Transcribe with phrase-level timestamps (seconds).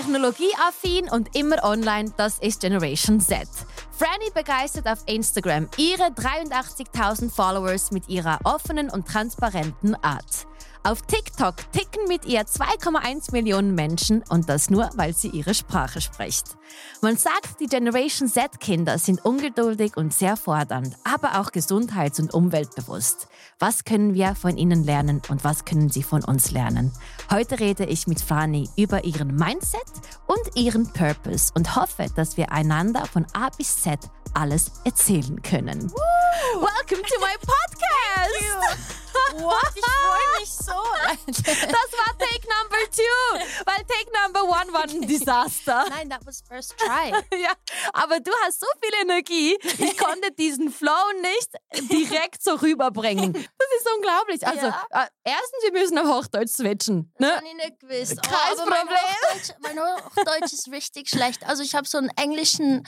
[0.00, 3.46] Technologieaffin und immer online, das ist Generation Z.
[3.90, 10.46] Franny begeistert auf Instagram ihre 83.000 Followers mit ihrer offenen und transparenten Art.
[10.82, 16.00] Auf TikTok ticken mit ihr 2,1 Millionen Menschen und das nur, weil sie ihre Sprache
[16.00, 16.56] spricht.
[17.02, 23.28] Man sagt, die Generation Z-Kinder sind ungeduldig und sehr fordernd, aber auch gesundheits- und umweltbewusst.
[23.58, 26.92] Was können wir von ihnen lernen und was können sie von uns lernen?
[27.30, 29.82] Heute rede ich mit Franny über ihren Mindset
[30.28, 33.98] und ihren Purpose und hoffe, dass wir einander von A bis Z
[34.32, 35.92] alles erzählen können.
[36.54, 38.99] Welcome to my podcast!
[39.32, 39.72] What?
[39.74, 40.72] Ich freue mich so.
[41.26, 45.84] Das war Take Number Two, weil Take Number One war ein Desaster.
[45.88, 47.12] Nein, that was first try.
[47.40, 47.52] Ja,
[47.92, 49.56] aber du hast so viel Energie.
[49.78, 50.90] Ich konnte diesen Flow
[51.22, 53.32] nicht direkt so rüberbringen.
[53.32, 53.42] Das
[53.78, 54.46] ist unglaublich.
[54.46, 54.86] Also, Ja.
[54.90, 57.12] äh, erstens, wir müssen auf Hochdeutsch switchen.
[57.18, 57.36] Das Ne?
[57.36, 58.22] habe ich nicht.
[58.22, 58.98] Kein Oh, mein Problem.
[58.98, 61.44] Hochdeutsch, mein Hochdeutsch ist richtig schlecht.
[61.46, 62.86] Also ich habe so einen englischen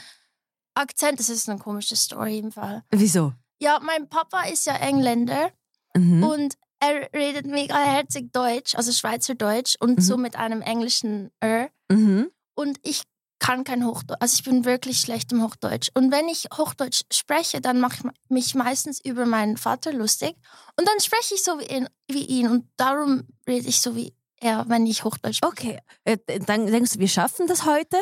[0.74, 1.18] Akzent.
[1.20, 2.82] Das ist eine komische Story im Fall.
[2.90, 3.32] Wieso?
[3.60, 5.52] Ja, mein Papa ist ja Engländer
[5.96, 6.24] Mhm.
[6.24, 10.02] und er redet mega herzig Deutsch, also Schweizerdeutsch und Mhm.
[10.02, 11.68] so mit einem englischen R.
[11.90, 12.30] Mhm.
[12.54, 13.02] Und ich
[13.38, 14.18] kann kein Hochdeutsch.
[14.20, 15.90] Also ich bin wirklich schlecht im Hochdeutsch.
[15.94, 20.36] Und wenn ich Hochdeutsch spreche, dann mache ich mich meistens über meinen Vater lustig.
[20.78, 21.88] Und dann spreche ich so wie ihn.
[22.08, 22.48] Wie ihn.
[22.48, 25.52] Und darum rede ich so wie er, wenn ich Hochdeutsch spreche.
[25.52, 27.96] Okay, äh, dann denkst du, wir schaffen das heute?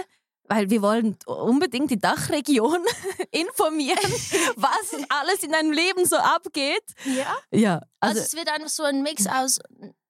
[0.53, 2.84] Weil wir wollen unbedingt die Dachregion
[3.31, 3.98] informieren,
[4.56, 6.83] was alles in deinem Leben so abgeht.
[7.05, 7.37] Ja.
[7.53, 9.61] Ja, Also, also, es wird einfach so ein Mix aus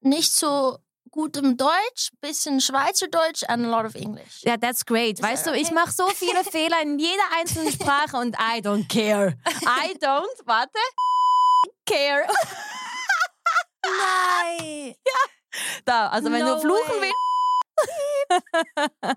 [0.00, 0.78] nicht so
[1.10, 4.40] gutem Deutsch, bisschen Schweizerdeutsch and a lot of English.
[4.44, 5.18] ja, that's great.
[5.18, 5.74] Ist Weißt du, that ich okay?
[5.74, 9.36] mache so viele Fehler in jeder einzelnen Sprache und I don't care.
[9.82, 10.70] I don't, warte,
[11.84, 12.26] care.
[13.84, 14.94] Nein!
[15.84, 17.12] Da, also wenn No du fluchen way.
[18.30, 19.16] willst.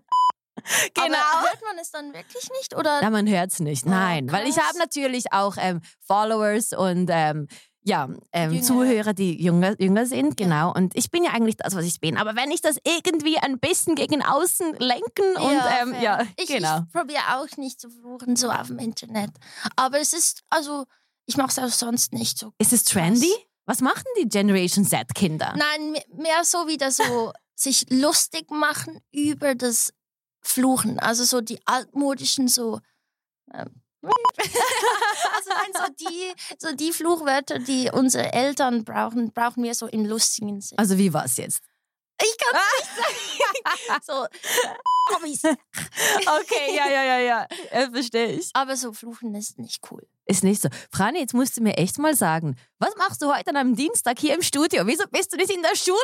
[0.93, 1.17] genau.
[1.33, 2.75] Aber hört man es dann wirklich nicht?
[2.75, 3.01] Oder?
[3.01, 3.85] Ja, man hört es nicht.
[3.85, 7.47] Oh, Nein, weil ich habe natürlich auch ähm, Followers und ähm,
[7.85, 8.63] ja, ähm.
[8.63, 10.71] Zuhörer, die jünger, jünger sind, genau.
[10.73, 12.17] Und ich bin ja eigentlich das, was ich bin.
[12.17, 15.51] Aber wenn ich das irgendwie ein bisschen gegen außen lenken und
[15.81, 16.01] ähm, fair.
[16.01, 16.79] ja, ich, genau.
[16.87, 19.31] ich probiere auch nicht zu fluchen, so auf dem Internet.
[19.75, 20.85] Aber es ist, also,
[21.25, 22.53] ich mache es auch sonst nicht so.
[22.57, 23.31] Ist es trendy?
[23.65, 25.53] Was machen die Generation Z-Kinder?
[25.57, 29.93] Nein, me- mehr so wieder so sich lustig machen über das
[30.43, 30.99] Fluchen.
[30.99, 32.79] Also so die altmodischen so.
[33.53, 39.87] Ähm, also nein, so die, so die Fluchwörter, die unsere Eltern brauchen, brauchen wir so
[39.87, 40.77] im lustigen Sinn.
[40.77, 41.61] Also wie war es jetzt?
[42.21, 44.01] Ich kann nicht sagen.
[44.05, 44.27] so,
[45.13, 45.43] Hobbys.
[45.43, 48.49] Okay, ja, ja, ja, ja, äh, verstehe ich.
[48.53, 50.07] Aber so fluchen ist nicht cool.
[50.25, 50.69] Ist nicht so.
[50.91, 54.19] Frani, jetzt musst du mir echt mal sagen, was machst du heute an einem Dienstag
[54.19, 54.85] hier im Studio?
[54.85, 55.97] Wieso bist du nicht in der Schule?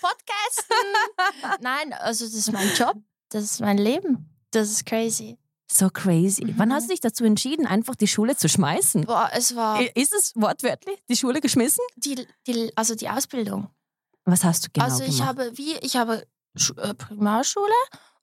[0.00, 1.60] Podcasten.
[1.60, 2.96] Nein, also das ist mein Job.
[3.30, 4.28] Das ist mein Leben.
[4.50, 5.38] Das ist crazy.
[5.72, 6.44] So crazy.
[6.44, 6.54] Mhm.
[6.58, 9.06] Wann hast du dich dazu entschieden, einfach die Schule zu schmeißen?
[9.06, 11.84] Boah, es war Ist es wortwörtlich die Schule geschmissen?
[11.96, 13.70] die, die, also die Ausbildung.
[14.24, 15.28] Was hast du genau also ich gemacht?
[15.28, 16.26] habe wie ich habe
[16.76, 17.72] äh, Primarschule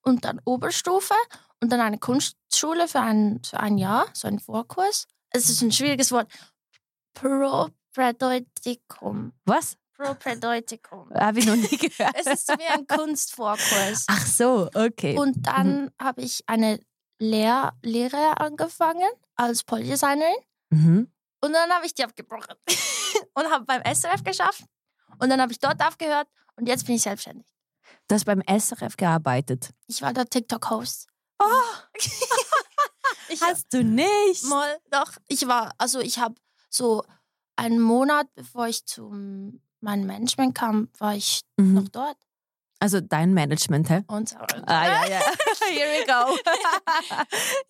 [0.01, 1.15] und dann Oberstufe
[1.61, 5.05] und dann eine Kunstschule für ein, für ein Jahr, so ein Vorkurs.
[5.29, 6.27] Es ist ein schwieriges Wort.
[7.13, 9.31] Propädeutikum.
[9.45, 9.77] Was?
[9.97, 11.09] Propädeutikum.
[11.13, 12.15] Habe ich noch nie gehört.
[12.15, 14.05] Es ist wie ein Kunstvorkurs.
[14.07, 15.17] Ach so, okay.
[15.17, 16.79] Und dann habe ich eine
[17.19, 20.35] Lehr Lehre angefangen als Polydesignerin.
[20.69, 21.11] mhm.
[21.39, 22.55] Und dann habe ich die abgebrochen
[23.35, 24.63] und habe beim SRF geschafft.
[25.19, 27.45] Und dann habe ich dort aufgehört und jetzt bin ich selbstständig.
[28.07, 29.69] Du hast beim SRF gearbeitet.
[29.87, 31.07] Ich war der TikTok-Host.
[33.29, 34.43] ich Hast du nicht?
[34.45, 36.35] mal, doch, ich war, also ich habe
[36.69, 37.03] so
[37.55, 39.11] einen Monat, bevor ich zu
[39.81, 41.73] meinem Management kam, war ich Mhm.
[41.73, 42.17] noch dort.
[42.79, 44.03] Also dein Management, hä?
[44.07, 44.35] Und so.
[44.67, 45.19] Ah, ja, ja.
[45.71, 46.37] Here we go.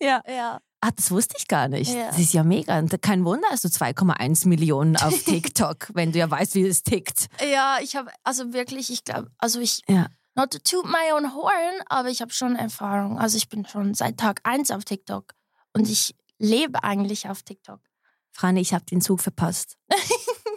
[0.04, 0.22] ja.
[0.28, 0.60] ja.
[0.80, 1.92] Ah, das wusste ich gar nicht.
[1.92, 2.08] Ja.
[2.08, 2.78] Das ist ja mega.
[2.78, 6.82] Und Kein Wunder, hast du 2,1 Millionen auf TikTok, wenn du ja weißt, wie es
[6.82, 7.28] tickt.
[7.50, 10.06] Ja, ich habe, also wirklich, ich glaube, also ich, Ja.
[10.36, 13.18] not to toot my own horn, aber ich habe schon Erfahrung.
[13.18, 15.32] Also ich bin schon seit Tag eins auf TikTok
[15.72, 17.80] und ich lebe eigentlich auf TikTok.
[18.30, 19.76] Franny, ich habe den Zug verpasst.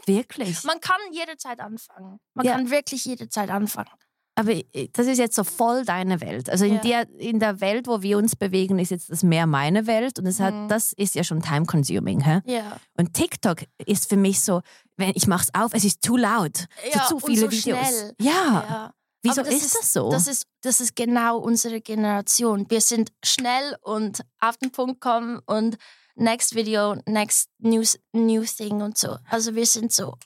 [0.07, 0.63] Wirklich.
[0.63, 2.19] Man kann jederzeit anfangen.
[2.33, 2.53] Man Ja.
[2.55, 3.89] kann wirklich jederzeit anfangen.
[4.35, 6.49] Aber äh, das ist jetzt so voll deine Welt.
[6.49, 6.79] Also in, Ja.
[7.03, 10.17] der, in der Welt, wo wir uns bewegen, ist jetzt das mehr meine Welt.
[10.19, 10.67] Und es hat, Mhm.
[10.69, 12.41] das ist ja schon time-consuming.
[12.45, 12.77] Ja.
[12.97, 14.61] Und TikTok ist für mich so,
[14.97, 16.65] wenn ich mach's auf, es ist too loud.
[16.93, 17.61] Ja, so zu viele so Videos.
[17.87, 18.15] schnell.
[18.21, 18.31] Ja.
[18.31, 18.93] ja.
[19.23, 20.09] Wieso das ist, ist- das so?
[20.09, 22.65] Das ist, das ist genau unsere Generation.
[22.69, 25.77] Wir sind schnell und auf den Punkt kommen und
[26.21, 29.17] next Video, next news, new thing und so.
[29.29, 30.17] Also wir sind so.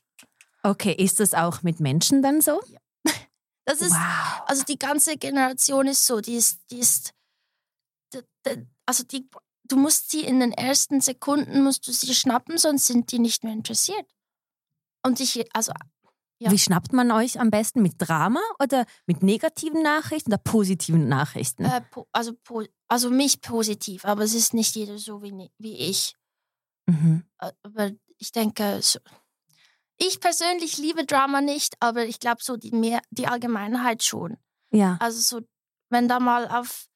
[0.64, 2.62] okay, ist das auch mit Menschen dann so?
[3.68, 4.44] Das ist, wow.
[4.46, 7.14] also die ganze Generation ist so, die ist, die ist,
[8.14, 9.28] d- d- also die,
[9.64, 13.44] du musst sie in den ersten Sekunden, musst du sie schnappen, sonst sind die nicht
[13.44, 14.06] mehr interessiert.
[15.04, 15.72] Und ich, also
[16.38, 16.52] ja.
[16.52, 17.82] Wie schnappt man euch am besten?
[17.82, 21.64] Mit Drama oder mit negativen Nachrichten oder positiven Nachrichten?
[21.64, 25.78] Äh, po, also, po, also mich positiv, aber es ist nicht jeder so wie, wie
[25.78, 26.16] ich.
[26.88, 27.24] Mhm.
[27.40, 29.00] Äh, Aber ich denke, so,
[29.98, 34.38] ich persönlich liebe Drama nicht, aber ich glaube so die, mehr, die Allgemeinheit schon.
[34.72, 34.98] Ja.
[35.00, 35.48] Also so,
[35.90, 36.88] wenn da mal auf,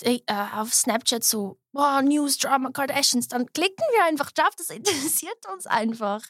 [0.00, 0.20] äh,
[0.54, 5.66] auf Snapchat so, wow, News, Drama, Kardashians, dann klicken wir einfach drauf, das interessiert uns
[5.66, 6.22] einfach.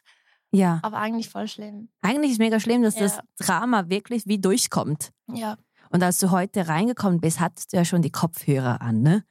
[0.50, 0.80] Ja.
[0.82, 1.90] Aber eigentlich voll schlimm.
[2.00, 3.02] Eigentlich ist mega schlimm, dass Ja.
[3.02, 5.10] das Drama wirklich wie durchkommt.
[5.32, 5.56] Ja.
[5.90, 9.24] Und als du heute reingekommen bist, hattest du ja schon die Kopfhörer an, ne?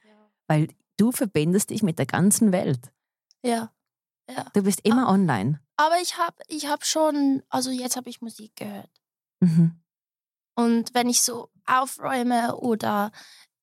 [0.46, 2.90] Weil du verbindest dich mit der ganzen Welt.
[3.44, 3.72] Ja.
[4.30, 4.46] Ja.
[4.52, 5.60] Du bist immer online.
[5.76, 8.90] Aber ich habe ich hab schon, also jetzt habe ich Musik gehört.
[9.40, 9.80] Mhm.
[10.56, 13.12] Und wenn ich so aufräume oder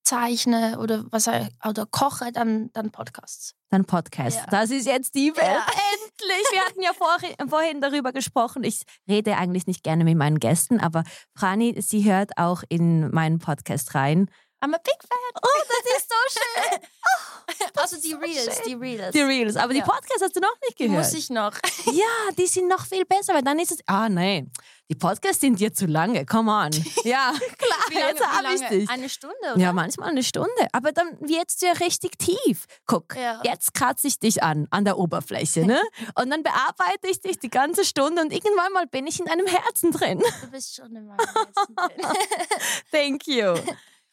[0.04, 3.56] zeichne oder was auch- oder koche, dann, dann Podcasts.
[3.70, 4.38] Dann Podcast.
[4.38, 4.46] Ja.
[4.48, 5.46] Das ist jetzt die Welt.
[5.46, 5.66] Ja.
[6.22, 6.46] Endlich!
[6.52, 8.64] Wir hatten ja vorhin, vorhin darüber gesprochen.
[8.64, 11.04] Ich rede eigentlich nicht gerne mit meinen Gästen, aber
[11.36, 14.30] Frani, sie hört auch in meinen Podcast rein.
[14.64, 15.42] I'm a big fan.
[15.44, 17.72] Oh, das ist so schön.
[17.82, 18.64] also die so Reels, schön.
[18.68, 19.12] die Reels.
[19.12, 19.56] Die Reels.
[19.58, 19.84] Aber Ja.
[19.84, 20.98] die Podcasts hast du noch nicht gehört.
[20.98, 21.54] muss ich noch.
[21.92, 23.80] Ja, die sind noch viel besser, weil dann ist es.
[23.86, 24.52] Ah, nein.
[24.90, 26.26] Die Podcasts sind dir zu lange.
[26.26, 26.70] Come on.
[27.04, 28.10] Ja, klar.
[28.10, 28.90] jetzt hab ich dich.
[28.90, 29.58] Eine Stunde, oder?
[29.60, 30.50] Ja, manchmal eine Stunde.
[30.74, 32.66] Aber dann wird's ja richtig tief.
[32.86, 33.42] Guck, Ja.
[33.44, 35.82] jetzt kratze ich dich an, an der Oberfläche, ne?
[36.20, 39.48] Und dann bearbeite ich dich die ganze Stunde und irgendwann mal bin ich in deinem
[39.48, 40.22] Herzen drin.
[40.42, 42.08] Du bist schon in meinem Herzen drin.
[42.92, 43.56] Thank you.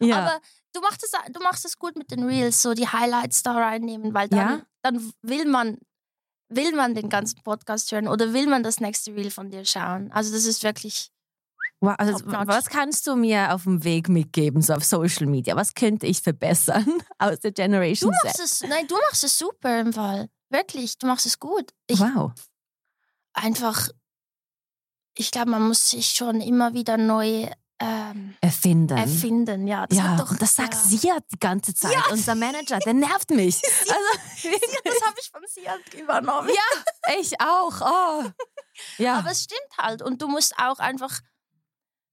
[0.00, 0.18] Ja.
[0.18, 0.40] Aber
[0.72, 4.14] du machst, es, du machst es gut mit den Reels, so die Highlights da reinnehmen,
[4.14, 4.62] weil dann, Ja.
[4.82, 5.78] dann will man
[6.56, 10.10] will man den ganzen Podcast hören oder will man das nächste Reel von dir schauen?
[10.12, 11.10] Also das ist wirklich
[11.80, 15.56] Wow, also, was kannst du mir auf dem Weg mitgeben, so auf Social Media?
[15.56, 16.86] Was könnte ich verbessern
[17.18, 18.44] aus der Du Generation machst Z?
[18.44, 20.28] es, nein, du machst es super im Fall.
[20.48, 21.72] Wirklich, du machst es gut.
[21.88, 22.30] Ich Wow.
[23.32, 23.88] einfach,
[25.16, 27.50] ich glaube, man muss sich schon immer wieder neu
[27.82, 28.96] ähm, Erfinden.
[28.96, 29.66] erfinden.
[29.66, 30.80] Ja, das ja, hat doch, und das sagt ja.
[30.80, 31.96] Siad die ganze Zeit.
[32.10, 33.60] Unser Manager, der nervt mich.
[33.82, 34.48] Also,
[34.84, 36.48] Das habe ich von Sian übernommen.
[36.48, 37.80] ja, ich auch.
[37.80, 38.30] Oh.
[38.98, 39.18] Ja.
[39.18, 40.00] Aber es stimmt halt.
[40.00, 41.20] Und du musst auch einfach,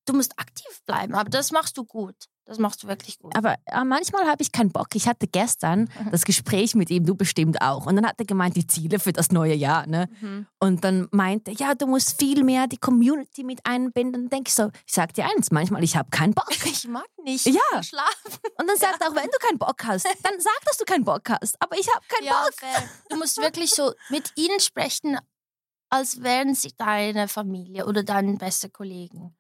[0.06, 1.16] du musst aktiv bleiben.
[1.16, 2.16] Aber das machst du gut.
[2.50, 3.36] Das machst du wirklich gut.
[3.36, 4.88] Aber äh, manchmal habe ich keinen Bock.
[4.96, 6.10] Ich hatte gestern Mhm.
[6.10, 7.86] das Gespräch mit ihm, du bestimmt auch.
[7.86, 9.86] Und dann hat er gemeint, die Ziele für das neue Jahr.
[9.86, 10.10] Ne?
[10.20, 10.48] Mhm.
[10.60, 14.24] Und dann meinte er, ja, du musst viel mehr die Community mit einbinden.
[14.24, 16.50] Dann denke ich so, ich sag dir eins, manchmal, ich habe keinen Bock.
[16.66, 17.84] Ich mag nicht Ja.
[17.84, 18.40] schlafen.
[18.58, 21.04] Und dann sagt er auch, wenn du keinen Bock hast, dann sag, dass du keinen
[21.06, 21.56] Bock hast.
[21.62, 22.54] Aber ich habe keinen Ja, Bock.
[22.56, 22.84] fair.
[23.10, 25.20] Du musst wirklich so mit ihnen sprechen,
[25.92, 29.36] als wären sie deine Familie oder deine beste Kollegen.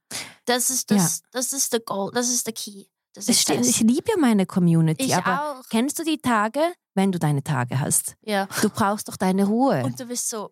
[0.45, 2.85] Das ist das, das ist der Goal, das ist der Key.
[3.13, 3.61] Das ist stimmt.
[3.61, 3.67] das.
[3.67, 5.05] Ich liebe ja meine Community.
[5.05, 5.63] Ich aber auch.
[5.69, 6.61] kennst du die Tage,
[6.93, 8.15] wenn du deine Tage hast?
[8.21, 8.47] Ja.
[8.61, 9.83] Du brauchst doch deine Ruhe.
[9.83, 10.51] Und du bist so.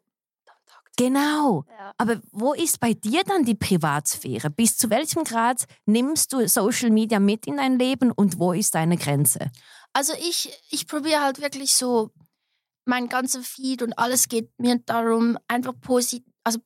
[0.98, 1.65] genau.
[1.69, 1.94] Ja.
[1.98, 4.50] Aber wo ist bei dir dann die Privatsphäre?
[4.50, 8.74] Bis zu welchem Grad nimmst du Social Media mit in dein Leben und wo ist
[8.75, 9.51] deine Grenze?
[9.94, 12.12] Also ich, ich probiere halt wirklich so,
[12.86, 16.59] mein ganzer Feed und alles geht mir darum, einfach positiv, also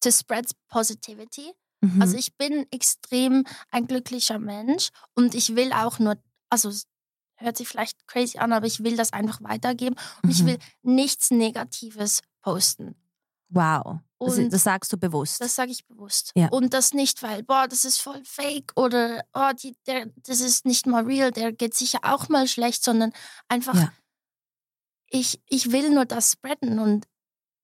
[0.00, 1.52] to spread positivity.
[1.80, 2.00] Mhm.
[2.02, 6.16] Also ich bin extrem ein glücklicher Mensch und ich will auch nur,
[6.50, 6.70] also
[7.38, 10.46] hört sich vielleicht crazy an, aber ich will das einfach weitergeben und ich Mhm.
[10.46, 12.94] will nichts Negatives posten.
[13.48, 13.98] wow.
[14.18, 15.42] Das, Und das sagst du bewusst.
[15.42, 16.32] Das sage ich bewusst.
[16.34, 16.48] Ja.
[16.48, 20.64] Und das nicht, weil, boah, das ist voll fake oder oh, die, der, das ist
[20.64, 23.12] nicht mal real, der geht sicher auch mal schlecht, sondern
[23.48, 23.92] einfach, Ja.
[25.10, 27.06] ich, ich will nur das spreaden und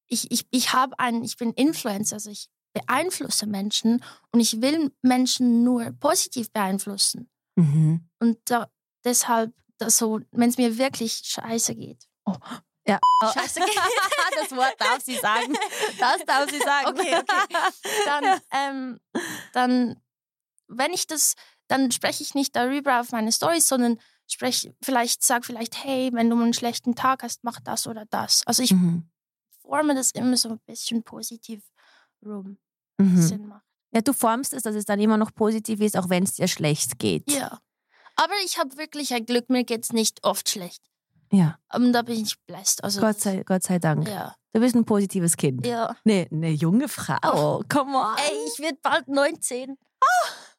[0.07, 4.93] ich, ich, ich habe einen, ich bin Influencer, also ich beeinflusse Menschen und ich will
[5.03, 7.29] Menschen nur positiv beeinflussen.
[7.57, 8.09] mhm.
[8.19, 8.69] Und da,
[9.05, 9.53] deshalb,
[9.87, 12.09] so, wenn es mir wirklich scheiße geht.
[12.25, 12.35] Oh,
[12.87, 12.99] Ja.
[13.35, 13.77] Scheiße geht.
[14.41, 15.53] das Wort darf sie sagen.
[15.99, 16.89] Das darf sie sagen.
[16.89, 17.57] Okay, okay.
[18.07, 19.01] dann, ähm,
[19.53, 20.01] dann,
[20.69, 21.35] wenn ich das,
[21.69, 23.99] dann spreche ich nicht darüber auf meine Stories, sondern
[24.29, 28.43] spreche vielleicht, sag vielleicht, hey, wenn du einen schlechten Tag hast, mach das oder das.
[28.47, 29.11] Also ich Mhm.
[29.61, 31.63] forme das immer so ein bisschen positiv
[32.25, 32.59] rum.
[32.99, 33.21] Mhm.
[33.23, 33.65] Sinn macht.
[33.95, 36.49] Ja, du formst es, dass es dann immer noch positiv ist, auch wenn es dir
[36.49, 37.31] schlecht geht.
[37.31, 37.61] Ja.
[38.17, 40.83] Aber ich habe wirklich ein Glück, mir geht es nicht oft schlecht.
[41.31, 42.85] Ja, Und da bin ich blessed.
[42.85, 44.07] Also, Gott sei, Gott sei Dank.
[44.07, 44.35] Ja.
[44.53, 45.67] Du bist ein positives Kind.
[45.67, 45.97] ja.
[46.05, 47.63] Ne, eine junge Frau.
[47.71, 48.17] Come on.
[48.19, 49.77] Ey, ich werde bald 19.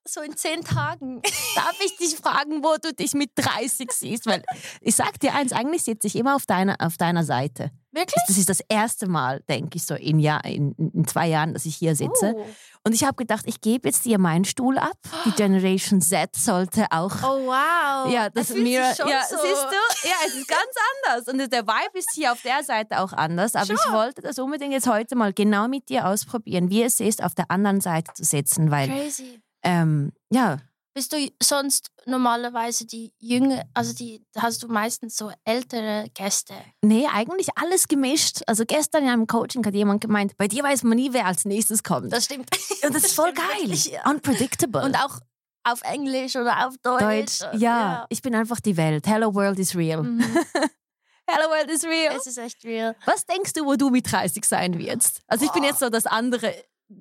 [0.06, 1.22] so in zehn Tagen.
[1.56, 4.26] Darf ich dich fragen, wo du dich mit 30 siehst?
[4.26, 4.44] Weil
[4.82, 7.72] ich sag dir eins, eigentlich sitze ich immer auf deiner, auf deiner Seite.
[7.92, 8.24] Wirklich?
[8.28, 11.66] Das ist das erste Mal, denke ich, so in, Jahr, in, in zwei Jahren, dass
[11.66, 12.34] ich hier sitze.
[12.36, 12.46] Oh.
[12.86, 14.98] Und ich habe gedacht, ich gebe jetzt dir meinen Stuhl ab.
[15.26, 17.16] Die Generation Z sollte auch.
[17.22, 18.12] Oh wow.
[18.12, 19.38] Ja, das sich mir, schon ja, so.
[19.38, 20.08] siehst du?
[20.10, 20.62] Ja, es ist ganz
[21.06, 21.28] anders.
[21.28, 23.56] Und der Vibe ist hier auf der Seite auch anders.
[23.56, 23.94] Aber ich Schon.
[23.94, 27.52] wollte das unbedingt jetzt heute mal genau mit dir ausprobieren, wie es ist, auf der
[27.52, 28.72] anderen Seite zu sitzen.
[28.72, 29.40] Weil, Crazy.
[29.64, 30.58] Ähm, ja,
[30.94, 36.54] Bist du sonst normalerweise die Jüngere, also die hast du meistens so ältere Gäste?
[36.82, 38.42] nee, eigentlich alles gemischt.
[38.48, 41.46] Also gestern in einem Coaching hat jemand gemeint, bei dir weiß man nie, wer als
[41.46, 42.12] nächstes kommt.
[42.14, 42.50] Das stimmt.
[42.86, 43.46] Und das ist voll geil.
[43.62, 44.10] wirklich, ja.
[44.10, 44.84] Unpredictable.
[44.84, 45.20] Und auch
[45.66, 47.40] auf Englisch oder auf Deutsch.
[47.40, 49.08] Deutsch, ja, Ich bin einfach die Welt.
[49.08, 50.04] Hello World is real.
[50.04, 50.22] Mhm.
[51.26, 52.14] Hello World is real.
[52.18, 52.96] Es ist echt real.
[53.06, 55.22] Was denkst du, wo du mit 30 sein wirst?
[55.28, 55.70] Also ich bin Boah.
[55.70, 56.54] jetzt so das andere,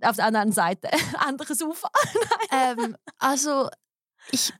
[0.03, 1.91] auf der anderen Seite, anderes Ufer.
[2.51, 3.69] ähm, also
[4.31, 4.53] ich,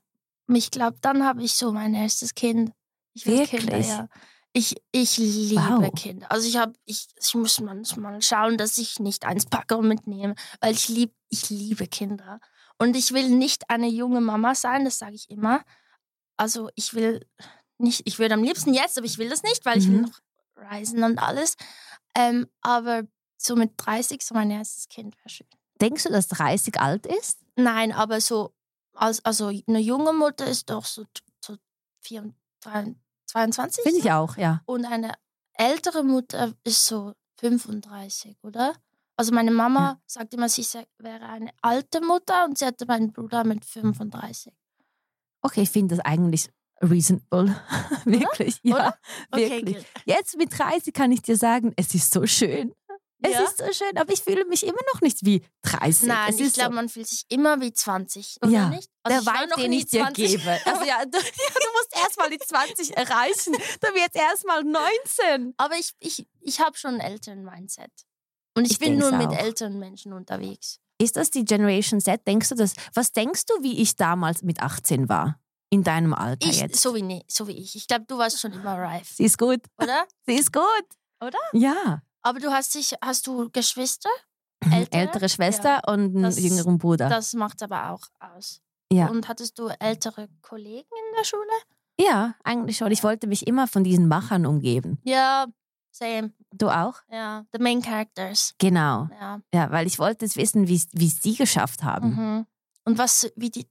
[0.47, 2.71] ich glaube, dann habe ich so mein erstes Kind.
[3.13, 4.07] Ich will Kinder, ja.
[4.55, 5.93] Ich, ich liebe Wow.
[5.95, 6.31] Kinder.
[6.31, 10.35] Also ich habe, ich, ich muss manchmal schauen, dass ich nicht eins packe und mitnehme,
[10.61, 12.39] weil ich lieb, ich liebe Kinder.
[12.77, 15.63] Und ich will nicht eine junge Mama sein, das sage ich immer.
[16.37, 17.25] Also ich will
[17.79, 20.01] nicht, ich würde am liebsten jetzt, aber ich will das nicht, weil ich will Mhm.
[20.03, 20.19] noch
[20.55, 21.55] reisen und alles.
[22.15, 23.03] Ähm, aber
[23.37, 25.47] so mit 30 so mein erstes Kind wäre schön.
[25.81, 27.39] Denkst du, dass 30 alt ist?
[27.55, 28.53] Nein, aber so,
[28.93, 31.05] als, also eine junge Mutter ist doch so,
[31.43, 31.57] so
[32.01, 34.61] 24, 22 Finde ich auch, ja.
[34.65, 35.13] und eine
[35.53, 38.75] ältere Mutter ist so 35, oder?
[39.15, 40.65] Also meine Mama sagt immer, sie
[40.97, 44.53] wäre eine alte Mutter und sie hatte meinen Bruder mit 35.
[45.41, 46.49] Okay, ich finde das eigentlich
[46.81, 47.55] reasonable.
[48.05, 48.75] wirklich, ja.
[48.75, 48.97] Oder?
[49.31, 49.75] Wirklich.
[49.75, 49.85] gut.
[50.05, 52.73] Jetzt mit 30 kann ich dir sagen, es ist so schön.
[53.25, 53.41] Es Ja?
[53.43, 56.07] ist so schön, aber ich fühle mich immer noch nicht wie 30.
[56.07, 58.89] Nein, es ich glaube, so, man fühlt sich immer wie 20, oder Ja, nicht?
[59.07, 60.27] der ich war Vibe, noch den ich dir 20.
[60.31, 60.49] gebe.
[60.65, 63.53] Also ja, du, ja, du musst erstmal die 20 erreichen.
[63.53, 65.53] Du wirst erstmal 19.
[65.57, 67.91] Aber ich, ich, ich habe schon ein Eltern-Mindset.
[68.57, 69.37] Und ich, Ich bin nur mit auch.
[69.37, 70.79] älteren Menschen unterwegs.
[71.01, 72.27] Ist das die Generation Z?
[72.27, 72.73] Denkst du das?
[72.93, 75.39] Was denkst du, wie ich damals mit 18 war?
[75.69, 76.79] In deinem Alter Ich, jetzt?
[76.81, 77.75] so, wie, ne, so wie ich.
[77.75, 79.61] Ich glaube, du warst schon immer reif, Sie ist gut.
[79.81, 80.05] oder?
[80.27, 80.85] Sie ist gut.
[81.19, 81.39] Oder?
[81.53, 82.03] Ja.
[82.23, 84.09] Aber du hast sich, hast du Geschwister?
[84.71, 85.29] Ältere, Ältere?
[85.29, 87.09] Schwester und einen Das- jüngeren Bruder.
[87.09, 88.61] Das macht aber auch aus.
[88.91, 89.07] Ja.
[89.09, 91.43] Und hattest du ältere Kollegen in der Schule?
[91.99, 92.91] ja, eigentlich schon.
[92.91, 94.99] Ich wollte mich immer von diesen Machern umgeben.
[95.03, 95.45] Ja,
[95.91, 96.31] same.
[96.51, 96.95] Du auch?
[97.09, 98.55] Ja, the main characters.
[98.57, 99.07] Genau.
[99.19, 99.41] Ja.
[99.53, 102.09] Ja, weil ich wollte es wissen, wie wie es die geschafft haben.
[102.15, 102.45] Mhm.
[102.85, 103.67] Und was, wie die,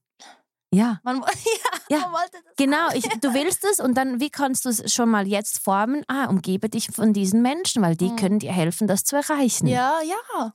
[0.75, 1.01] Ja.
[1.03, 1.21] man,
[1.91, 4.71] ja, Ja, man wollte das Genau, ich, du willst es und dann, wie kannst du
[4.71, 6.03] es schon mal jetzt formen?
[6.09, 8.17] Ah, umgebe dich von diesen Menschen, weil die Mhm.
[8.17, 9.67] können dir helfen, das zu erreichen.
[9.67, 10.53] Ja, ja.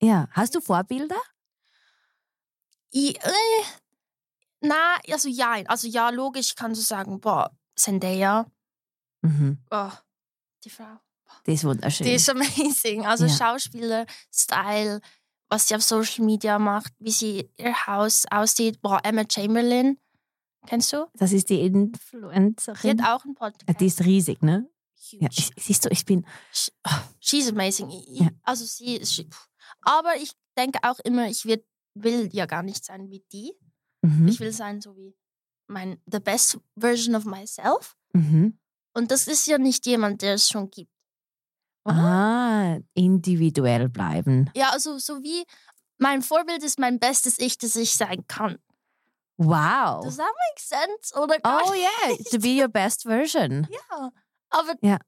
[0.00, 0.28] ja.
[0.32, 1.20] Hast du Vorbilder?
[2.94, 3.30] I, äh,
[4.62, 8.46] na, also ja, also ja, logisch kannst du sagen, boah, Zendaya,
[9.22, 9.58] Mhm.
[9.70, 9.90] oh,
[10.64, 10.98] die Frau.
[11.46, 12.06] Die ist wunderschön.
[12.06, 13.06] Die ist amazing.
[13.06, 13.32] Also Ja.
[13.36, 15.00] Schauspieler, Style,
[15.50, 18.80] was sie auf Social Media macht, wie sie ihr Haus aussieht.
[18.80, 19.98] Boah, Emma Chamberlain.
[20.66, 21.06] Kennst du?
[21.14, 23.02] das ist die Influencerin.
[23.02, 23.80] hat auch einen Podcast.
[23.80, 24.68] Die ist riesig, ne?
[25.12, 25.24] huge.
[25.24, 26.26] Ja, ich, siehst du, ich bin.
[26.86, 26.90] Oh,
[27.20, 27.90] She's amazing.
[28.08, 28.28] Ja.
[28.42, 29.24] Also sie ist.
[29.82, 31.64] Aber ich denke auch immer, ich wird,
[31.94, 33.52] will ja gar nicht sein wie die.
[34.02, 34.28] Mhm.
[34.28, 35.16] Ich will sein so wie
[35.66, 37.96] mein the best version of myself.
[38.12, 38.58] Mhm.
[38.94, 40.92] Und das ist ja nicht jemand, der es schon gibt.
[41.84, 41.96] Oder?
[41.96, 44.50] Ah, individuell bleiben.
[44.54, 45.44] Ja, also so wie
[45.98, 48.58] mein Vorbild ist mein bestes Ich, das ich sein kann.
[49.36, 50.04] Wow.
[50.04, 51.14] Does that make sense?
[51.18, 53.66] Oder Oh yeah, to be your best version.
[53.70, 54.10] Ja,
[54.50, 54.98] aber Ja.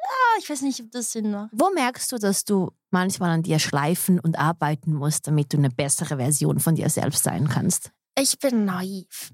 [0.00, 1.50] Ah, ich weiß nicht, ob das Sinn macht.
[1.52, 5.70] Wo merkst du, dass du manchmal an dir schleifen und arbeiten musst, damit du eine
[5.70, 7.90] bessere Version von dir selbst sein kannst?
[8.18, 9.32] Ich bin naiv.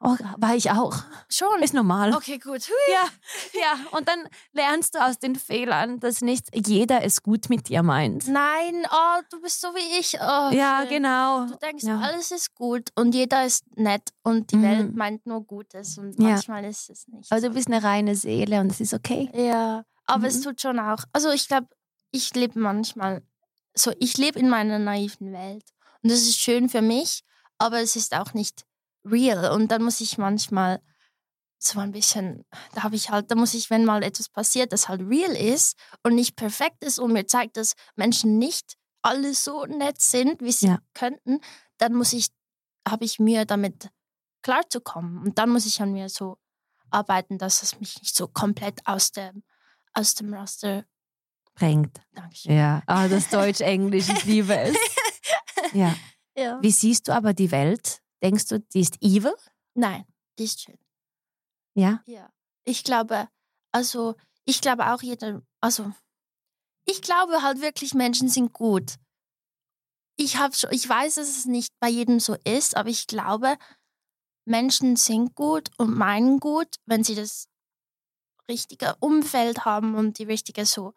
[0.00, 0.94] Oh, war ich auch.
[1.28, 1.60] Schon.
[1.60, 2.14] Ist normal.
[2.14, 2.68] Okay, gut.
[2.92, 3.08] Ja,
[3.60, 3.96] ja.
[3.98, 8.28] Und dann lernst du aus den Fehlern, dass nicht jeder es gut mit dir meint.
[8.28, 10.14] Nein, oh, du bist so wie ich.
[10.20, 10.88] Oh, Ja, schön.
[10.90, 11.46] genau.
[11.46, 11.98] Du denkst, Ja.
[11.98, 14.62] alles ist gut und jeder ist nett und die Mhm.
[14.62, 16.28] Welt meint nur Gutes und Ja.
[16.28, 17.32] manchmal ist es nicht.
[17.32, 17.48] Aber so.
[17.48, 19.28] du bist eine reine Seele und es ist okay.
[19.34, 20.42] Ja, aber es Mhm.
[20.44, 21.02] tut schon auch.
[21.12, 21.66] Also ich glaube,
[22.12, 23.22] ich lebe manchmal
[23.74, 25.64] so, ich lebe in meiner naiven Welt
[26.04, 27.22] und das ist schön für mich,
[27.58, 28.64] aber es ist auch nicht
[29.10, 30.80] real und dann muss ich manchmal
[31.60, 34.88] so ein bisschen, da habe ich halt, da muss ich, wenn mal etwas passiert, das
[34.88, 39.64] halt real ist und nicht perfekt ist und mir zeigt, dass Menschen nicht alle so
[39.66, 40.78] nett sind, wie sie Ja.
[40.94, 41.40] könnten,
[41.78, 42.28] dann muss ich,
[42.88, 43.90] habe ich Mühe damit
[44.42, 46.38] klarzukommen und dann muss ich an mir so
[46.90, 49.42] arbeiten, dass es mich nicht so komplett aus dem,
[49.92, 50.84] aus dem Raster.
[51.54, 52.00] Bringt.
[52.12, 52.56] Dankeschön.
[52.56, 52.82] Ja.
[52.86, 54.76] Ah, das Deutsch-Englisch, ich liebe es.
[55.72, 55.94] Ja.
[56.36, 56.58] Ja.
[56.62, 59.34] Wie siehst du aber die Welt denkst du, die ist evil?
[59.74, 60.04] Nein,
[60.38, 60.78] die ist schön.
[61.74, 62.02] Ja.
[62.06, 62.30] Ja.
[62.64, 63.28] Ich glaube,
[63.72, 65.92] also, ich glaube auch jeder, also,
[66.84, 68.94] ich glaube halt wirklich, Menschen sind gut.
[70.16, 73.56] Ich habe schon, ich weiß, dass es nicht bei jedem so ist, aber ich glaube,
[74.46, 77.48] Menschen sind gut und meinen gut, wenn sie das
[78.50, 80.94] richtige Umfeld haben und die richtige so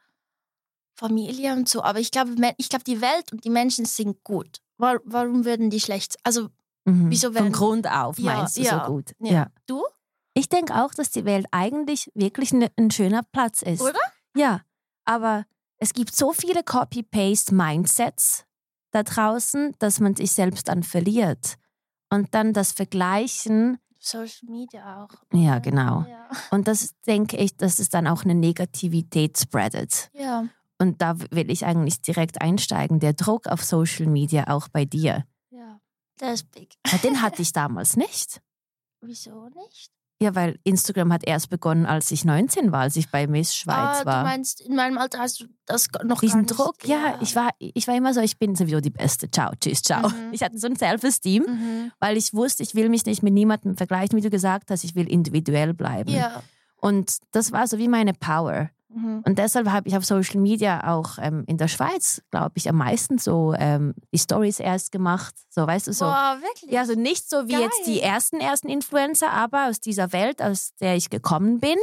[0.98, 1.84] Familie und so.
[1.84, 4.62] Aber ich glaube, ich glaube, die Welt und die Menschen sind gut.
[4.78, 6.16] Wa- Warum würden die schlecht?
[6.24, 6.50] Also,
[6.86, 7.12] Mhm.
[7.12, 9.12] Wieso Von Grund auf Ja, meinst du ja, so gut?
[9.20, 9.48] ja.
[9.68, 9.84] du?
[10.34, 13.82] Ich denke auch, dass die Welt eigentlich wirklich ne, ein schöner Platz ist.
[13.82, 14.00] Oder?
[14.36, 14.62] Ja,
[15.04, 15.46] aber
[15.78, 18.46] es gibt so viele Copy-Paste-Mindsets
[18.92, 21.56] da draußen, dass man sich selbst dann verliert.
[22.10, 25.10] Und dann das Vergleichen, Social Media auch.
[25.34, 26.06] ja genau.
[26.10, 26.30] Ja.
[26.50, 30.10] Und das denke ich, dass es dann auch eine Negativität spreadet.
[30.14, 30.46] ja.
[30.80, 33.00] Und da will ich eigentlich direkt einsteigen.
[33.00, 35.26] Der Druck auf Social Media auch bei dir.
[36.22, 36.28] Ja.
[36.28, 36.76] Der ist big.
[36.88, 38.42] Ja, Den hatte ich damals nicht.
[39.02, 39.92] Wieso nicht?
[40.22, 44.02] Ja, weil Instagram hat erst begonnen, als ich 19 war, als ich bei Miss Schweiz
[44.02, 44.24] ah, war.
[44.24, 46.58] Du meinst, in meinem Alter hast du das noch Diesen gar.
[46.58, 49.32] Druck, ja, ich war, ich war immer so, ich bin sowieso die Beste.
[49.32, 50.08] Ciao, tschüss, ciao.
[50.10, 50.32] Mhm.
[50.32, 51.92] Ich hatte so ein Self-Esteem, Mhm.
[52.00, 54.94] weil ich wusste, ich will mich nicht mit niemandem vergleichen, wie du gesagt hast, ich
[54.94, 56.12] will individuell bleiben.
[56.12, 56.44] Ja.
[56.76, 58.70] Und das war so wie meine Power.
[58.94, 59.24] Mhm.
[59.26, 62.78] Und deshalb habe ich auf Social Media auch ähm, in der Schweiz, glaube ich, am
[62.78, 65.34] meisten so ähm, die Stories erst gemacht.
[65.50, 66.06] So, weißt du, so.
[66.06, 66.72] Boah, wirklich?
[66.72, 68.10] Ja, also nicht so wie jetzt die Geil.
[68.10, 71.78] ersten, ersten Influencer, aber aus dieser Welt, aus der ich gekommen bin.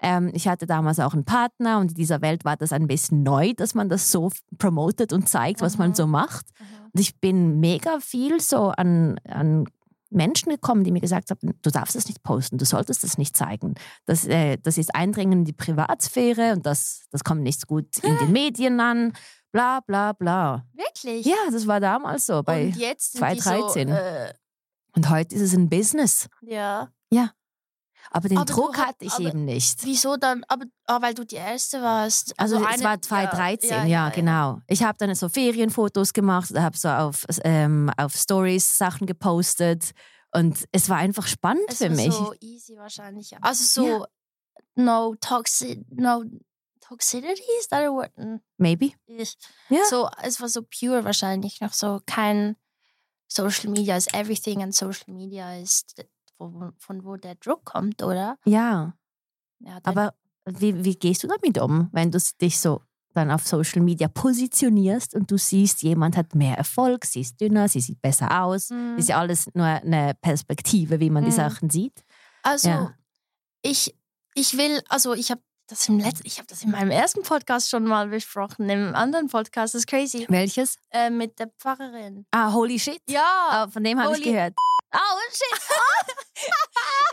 [0.00, 3.22] Ähm, ich hatte damals auch einen Partner und in dieser Welt war das ein bisschen
[3.22, 6.46] neu, dass man das so promotet und zeigt, was man so macht.
[6.58, 6.84] Mhm.
[6.92, 9.66] Und ich bin mega viel so an, an
[10.14, 13.36] Menschen gekommen, die mir gesagt haben, du darfst das nicht posten, du solltest das nicht
[13.36, 13.74] zeigen.
[14.06, 18.16] Das, äh, das ist Eindringen in die Privatsphäre und das, das kommt nicht gut in
[18.18, 19.12] den Medien an,
[19.52, 20.66] bla bla bla.
[20.72, 21.26] Wirklich?
[21.26, 22.42] Ja, das war damals so.
[22.42, 23.88] Bei, Und jetzt sind die 2013.
[23.88, 24.32] So, äh,
[24.96, 26.28] und heute ist es ein Business.
[27.10, 27.30] ja.
[28.14, 29.82] Aber den Aber Druck hat- hatte ich eben nicht.
[29.84, 30.44] Wieso dann?
[30.46, 32.32] Aber ah, weil du die Erste warst.
[32.38, 34.60] Also, es eine- war 2013, ja, ja, genau.
[34.68, 39.90] Ich habe dann so Ferienfotos gemacht, habe so auf, ähm, auf Stories Sachen gepostet
[40.32, 42.14] und es war einfach spannend Es für war mich.
[42.14, 43.30] so easy wahrscheinlich.
[43.32, 43.38] ja.
[43.42, 44.04] Also so, Ja.
[44.76, 46.22] no toxic, no
[46.80, 48.12] toxicity, is that a word?
[48.16, 48.92] Mm, Maybe.
[49.08, 49.84] Ja.
[49.90, 52.54] So, es war so pure wahrscheinlich, noch so kein
[53.26, 55.96] Social Media is everything and Social Media ist
[56.36, 58.36] von, von wo der Druck kommt, oder?
[58.44, 58.94] Ja,
[59.60, 60.14] Ja, aber
[60.46, 62.82] wie, wie gehst du damit um, wenn du dich so
[63.14, 67.68] dann auf Social Media positionierst und du siehst, jemand hat mehr Erfolg, sie ist dünner,
[67.68, 68.70] sie sieht besser aus.
[68.70, 68.96] Mm.
[68.98, 71.34] Ist ja alles nur eine Perspektive, wie man die Mhm.
[71.36, 72.04] Sachen sieht.
[72.42, 72.94] Also, Ja.
[73.62, 73.96] ich,
[74.34, 77.70] ich will, also ich habe das im letzten, ich habe das in meinem ersten Podcast
[77.70, 80.76] schon mal besprochen, im anderen Podcast, das ist crazy, Welches?
[80.90, 82.26] äh, mit der Pfarrerin.
[82.32, 83.00] Ah, holy shit.
[83.08, 84.54] Ja, Ah, von dem habe ich gehört.
[84.94, 85.60] Oh shit.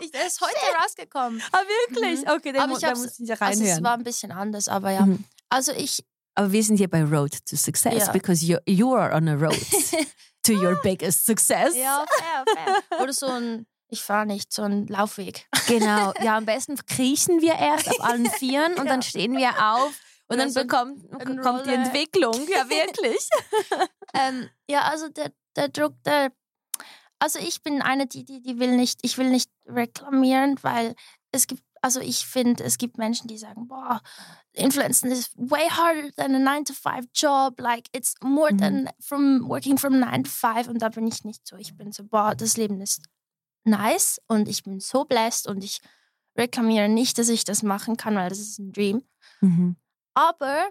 [0.00, 1.42] ich, der ist heute rausgekommen.
[1.52, 2.20] Ah, wirklich?
[2.24, 2.30] Mhm.
[2.30, 3.84] Okay, dann, Aber ich dann muss ich ja Also es reinhören.
[3.84, 5.06] war ein bisschen anders, aber ja.
[5.06, 5.24] Mhm.
[5.48, 8.12] Also ich, Aber wir sind hier bei Road to Success, Ja.
[8.12, 9.58] because you, you are on a road
[10.44, 11.74] to your biggest success.
[11.76, 12.44] ja, fair,
[12.88, 13.00] fair.
[13.02, 15.46] Oder so ein, ich fahre nicht, so ein Laufweg.
[15.68, 16.12] Genau.
[16.22, 18.92] Ja, am besten kriechen wir erst auf allen Vieren und Ja.
[18.92, 19.92] dann stehen wir auf
[20.28, 21.70] und Oder dann so bekommt, kommt die.
[21.74, 22.48] Entwicklung.
[22.48, 23.28] Ja, wirklich.
[24.14, 26.32] Ähm, ja, also der, der Druck, der,
[27.22, 30.94] also ich bin eine, die, die, die will nicht, ich will nicht reklamieren, weil
[31.30, 34.00] es gibt, also ich finde, es gibt Menschen, die sagen, boah,
[34.54, 38.58] Influencing is way harder than a 9-to-5-Job, like it's more Mhm.
[38.58, 41.56] than from working from 9 to 5 und da bin ich nicht so.
[41.56, 43.02] Ich bin so, boah, das Leben ist
[43.64, 45.80] nice und ich bin so blessed und ich
[46.36, 49.02] reklamiere nicht, dass ich das machen kann, weil das ist ein Dream.
[49.40, 49.76] Mhm.
[50.14, 50.68] Aber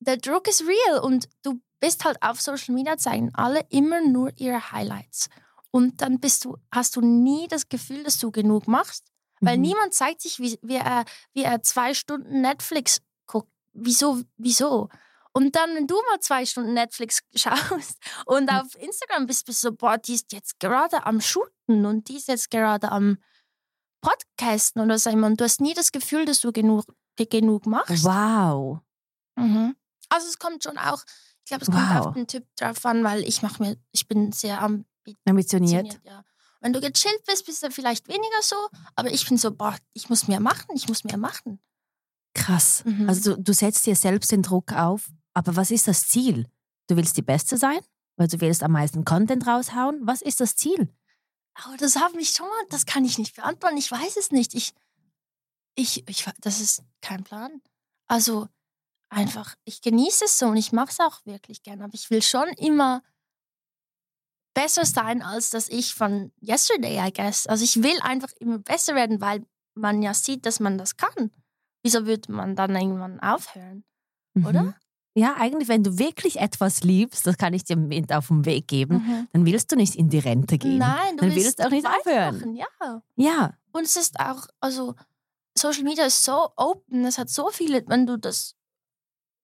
[0.00, 4.30] der Druck ist real und du bist halt auf Social Media, zeigen alle immer nur
[4.38, 5.28] ihre Highlights.
[5.70, 9.04] Und dann bist du, hast du nie das Gefühl, dass du genug machst,
[9.40, 9.62] weil Mhm.
[9.62, 13.50] niemand zeigt sich, wie, wie, er, wie er zwei Stunden Netflix guckt.
[13.74, 14.88] Wieso, wieso?
[15.32, 18.56] Und dann, wenn du mal zwei Stunden Netflix schaust und Mhm.
[18.56, 22.16] auf Instagram bist, bist du so, boah, die ist jetzt gerade am Shooten und die
[22.16, 23.18] ist jetzt gerade am
[24.00, 25.10] Podcasten oder so.
[25.10, 26.84] Und du hast nie das Gefühl, dass du genug,
[27.16, 28.04] genug machst.
[28.04, 28.80] Wow.
[29.36, 29.76] Mhm.
[30.08, 31.02] Also es kommt schon auch,
[31.44, 32.06] ich glaube, es kommt Wow.
[32.06, 34.86] auf den Typ drauf an, weil ich mache mir, ich bin sehr ambitioniert.
[35.24, 36.00] Ambitioniert.
[36.04, 36.24] Ja.
[36.60, 38.56] Wenn du gechillt bist, bist du vielleicht weniger so,
[38.94, 41.60] aber ich bin so, boah, ich muss mehr machen, ich muss mehr machen.
[42.34, 42.84] Krass.
[42.84, 43.08] Mhm.
[43.08, 45.08] Also du, du setzt dir selbst den Druck auf.
[45.32, 46.48] Aber was ist das Ziel?
[46.86, 47.78] Du willst die Beste sein?
[48.16, 50.00] Weil du willst am meisten Content raushauen?
[50.06, 50.88] Was ist das Ziel?
[51.54, 54.54] Aber das hat mich schon mal, das kann ich nicht beantworten, ich weiß es nicht.
[54.54, 54.74] Ich,
[55.74, 57.62] ich, ich, das ist kein Plan.
[58.06, 58.48] Also
[59.08, 62.22] einfach, ich genieße es so und ich mache es auch wirklich gern, aber ich will
[62.22, 63.02] schon immer
[64.56, 67.46] besser sein als das Ich von yesterday, I guess.
[67.46, 71.30] Also ich will einfach immer besser werden, weil man ja sieht, dass man das kann.
[71.82, 73.84] Wieso würde man dann irgendwann aufhören?
[74.44, 74.62] Oder?
[74.62, 74.74] Mhm.
[75.14, 78.66] Ja, eigentlich, wenn du wirklich etwas liebst, das kann ich dir mit auf den Weg
[78.68, 79.28] geben, Mhm.
[79.32, 80.78] dann willst du nicht in die Rente gehen.
[80.78, 82.34] Nein, du dann willst, willst auch nicht aufhören.
[82.40, 83.02] weitermachen, Ja.
[83.16, 84.94] Ja, Und es ist auch, also
[85.56, 88.54] Social Media ist so open, es hat so viele, wenn du das,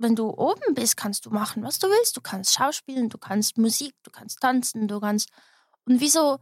[0.03, 2.17] wenn du oben bist, kannst du machen, was du willst.
[2.17, 5.31] Du kannst schauspielen, du kannst Musik, du kannst tanzen, du kannst.
[5.85, 6.39] Und wieso?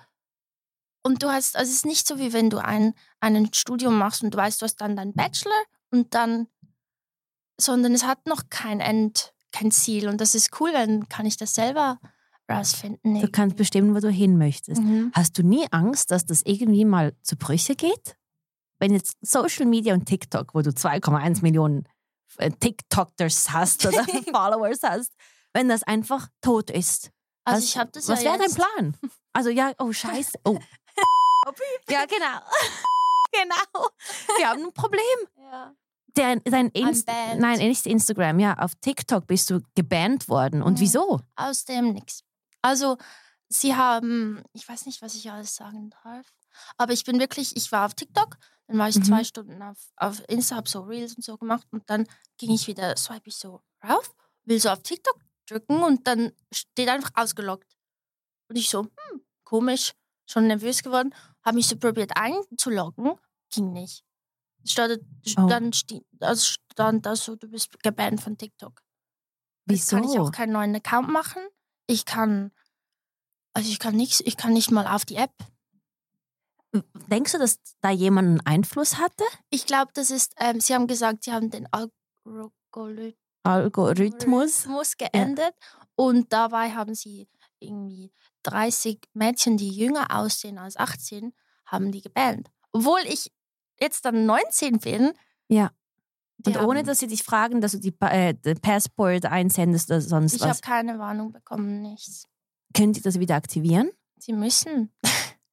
[1.03, 4.23] Und du hast, also es ist nicht so wie wenn du ein, ein Studium machst
[4.23, 6.49] und du weißt, du hast dann deinen Bachelor und dann,
[7.59, 10.09] sondern es hat noch kein End, kein Ziel.
[10.09, 11.99] Und das ist cool, dann kann ich das selber
[12.51, 13.15] rausfinden.
[13.15, 13.55] du kannst irgendwie.
[13.55, 14.83] bestimmen, wo du hin möchtest.
[14.83, 15.11] Mhm.
[15.15, 18.17] Hast du nie Angst, dass das irgendwie mal zu Brüche geht?
[18.79, 21.85] Wenn jetzt Social Media und TikTok, wo du 2,1 Millionen
[22.39, 25.13] TikTokers hast oder Followers hast,
[25.53, 27.11] wenn das einfach tot ist.
[27.45, 28.97] Also was ich habe das was ja wäre dein Plan?
[29.33, 30.39] Also ja, oh scheiße.
[30.45, 30.59] Oh.
[31.91, 32.41] ja, genau.
[33.33, 33.89] genau.
[34.37, 35.03] Wir haben ein Problem.
[35.37, 35.75] Ja.
[36.15, 37.07] Dein, dein Inst.
[37.37, 38.59] Nein, nicht Instagram, ja.
[38.59, 40.61] Auf TikTok bist du gebannt worden.
[40.63, 40.81] Und Mhm.
[40.81, 41.21] wieso?
[41.37, 42.23] Aus dem nix.
[42.63, 42.97] Also,
[43.51, 46.27] sie haben, ich weiß nicht, was ich alles sagen darf,
[46.79, 49.05] aber ich bin wirklich, ich war auf TikTok, dann war ich Mhm.
[49.05, 52.07] zwei Stunden auf, auf Insta, hab so Reels und so gemacht und dann
[52.39, 56.89] ging ich wieder, swipe ich so rauf, will so auf TikTok drücken und dann steht
[56.89, 57.77] einfach ausgeloggt.
[58.49, 59.93] Und ich so, hm, komisch,
[60.27, 63.15] schon nervös geworden, habe mich so probiert einzuloggen,
[63.53, 64.05] ging nicht.
[64.67, 65.01] Stand,
[65.39, 65.47] Oh.
[65.49, 65.71] Dann
[66.21, 68.83] also stand da so, du bist gebannt von TikTok.
[69.67, 69.97] Jetzt Wieso?
[69.97, 71.43] kann ich auch keinen neuen Account machen.
[71.87, 72.53] Ich kann,
[73.53, 75.33] also ich kann nichts, ich kann nicht mal auf die App.
[77.09, 79.25] Denkst du, dass da jemand einen Einfluss hatte?
[79.51, 84.97] Ich glaube, das ist, ähm, sie haben gesagt, sie haben den Algorithmus Algorithmus?
[84.97, 85.55] geändert
[85.97, 88.13] und dabei haben sie irgendwie
[88.45, 91.33] 30 Mädchen, die jünger aussehen als 18,
[91.67, 92.51] haben die gebannt.
[92.73, 93.33] Obwohl ich
[93.81, 95.13] jetzt dann 19 bin.
[95.49, 95.71] Ja.
[96.47, 100.35] Und ohne, dass sie dich fragen, dass du die, äh, die Passport einsendest oder sonst
[100.35, 102.27] Ich habe was, keine Warnung bekommen, nichts.
[102.75, 103.91] Können die das wieder aktivieren?
[104.19, 104.93] Sie müssen.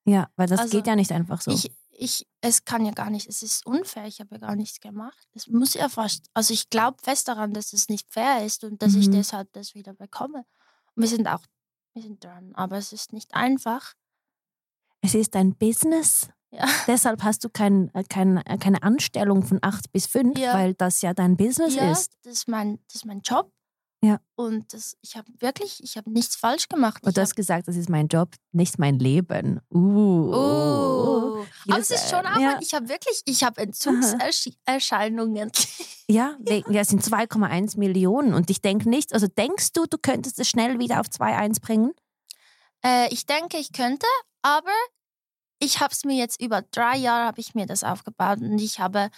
[0.05, 1.51] Ja, weil das Also, geht ja nicht einfach so.
[1.51, 4.79] Ich, ich, es kann ja gar nicht, es ist unfair, ich habe ja gar nichts
[4.79, 5.27] gemacht.
[5.33, 8.81] Es muss ja fast, also ich glaube fest daran, dass es nicht fair ist und
[8.81, 9.13] dass ich Mhm.
[9.13, 10.45] deshalb das wieder bekomme.
[10.95, 11.41] Und wir sind auch,
[11.93, 13.93] wir sind dran, aber es ist nicht einfach.
[15.01, 16.29] es ist ein Business.
[16.51, 16.65] Ja.
[16.87, 20.53] Deshalb hast du kein, kein, keine Anstellung von 8 bis 5, Ja.
[20.53, 22.13] weil das ja dein Business ja, ist.
[22.23, 23.51] das ist mein, das ist mein Job.
[24.01, 24.19] Ja.
[24.35, 27.03] Und das, ich habe wirklich, ich habe nichts falsch gemacht.
[27.03, 29.59] Und du hast gesagt, das ist mein Job, nicht mein Leben.
[29.73, 30.31] Uh.
[30.31, 31.45] hab, oh.
[31.67, 32.41] Aber es ist schon äh, Arbeit.
[32.41, 32.59] ja.
[32.61, 35.51] Ich habe wirklich, ich habe Entzugserscheinungen.
[36.09, 38.33] Ja, ja, es sind 2,1 Millionen.
[38.33, 41.91] Und ich denke nicht, also denkst du, du könntest es schnell wieder auf 2,1 bringen?
[42.81, 44.07] Äh, ich denke, ich könnte,
[44.41, 44.71] aber
[45.59, 48.79] ich habe es mir jetzt über drei Jahre habe ich mir das aufgebaut und ich
[48.79, 49.09] habe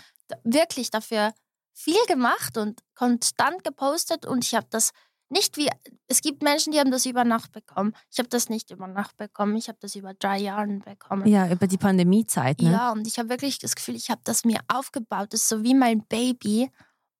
[0.43, 1.31] wirklich dafür
[1.79, 4.91] viel gemacht und konstant gepostet und ich habe das
[5.29, 5.69] nicht wie
[6.07, 7.93] es gibt Menschen, die haben das über Nacht bekommen.
[8.11, 9.55] Ich habe das nicht über Nacht bekommen.
[9.57, 11.27] Ich habe das über drei Jahre bekommen.
[11.27, 12.71] Ja, über die Pandemiezeit, ne?
[12.71, 15.27] Ja, und ich habe wirklich das Gefühl, ich habe das mir aufgebaut.
[15.31, 16.71] Das ist so wie mein Baby.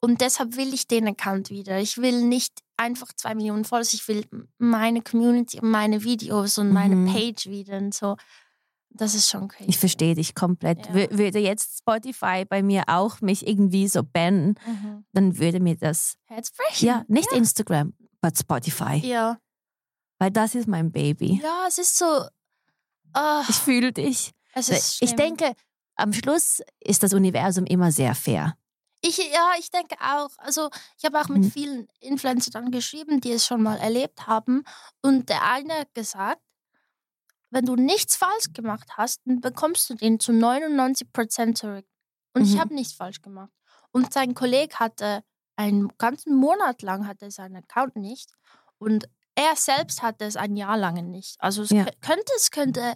[0.02, 1.78] Und deshalb will ich den Account wieder.
[1.80, 3.94] Ich will nicht einfach zwei Millionen Follows.
[3.94, 4.26] Ich will
[4.58, 7.14] meine Community, und meine Videos und meine Mhm.
[7.14, 8.16] Page wieder und so.
[8.92, 9.70] Das ist schon crazy.
[9.70, 10.88] Ich verstehe dich komplett.
[10.88, 10.94] Ja.
[10.94, 15.06] Wür- Würde jetzt Spotify bei mir auch mich irgendwie so bannen, Mhm.
[15.14, 16.88] dann würde mir das, Herzbrechen.
[16.88, 18.96] ja, nicht Instagram, but Spotify.
[18.98, 19.40] Ja.
[20.18, 21.40] Weil das ist mein Baby.
[21.42, 22.26] Ja, es ist so.
[23.14, 24.32] ah, Ich fühle dich.
[24.54, 25.18] es ist Ich schlimm.
[25.38, 25.54] denke,
[25.96, 28.56] am Schluss ist das Universum immer sehr fair.
[29.02, 30.30] Ich, ja, ich denke auch.
[30.40, 31.52] Also ich habe auch mit Mhm.
[31.52, 34.64] vielen Influencern geschrieben, die es schon mal erlebt haben.
[35.02, 36.42] Und der eine hat gesagt,
[37.52, 41.86] wenn du nichts falsch gemacht hast, dann bekommst du den zu 99% zurück.
[42.34, 42.60] Und ich Mhm.
[42.60, 43.52] habe nichts falsch gemacht.
[43.92, 45.22] Und sein Kollege hatte
[45.56, 48.32] einen ganzen Monat lang hatte seinen Account nicht.
[48.78, 51.36] Und er selbst hatte es ein Jahr lang nicht.
[51.40, 51.84] Also es Ja.
[51.84, 52.96] kö- könnte, es könnte.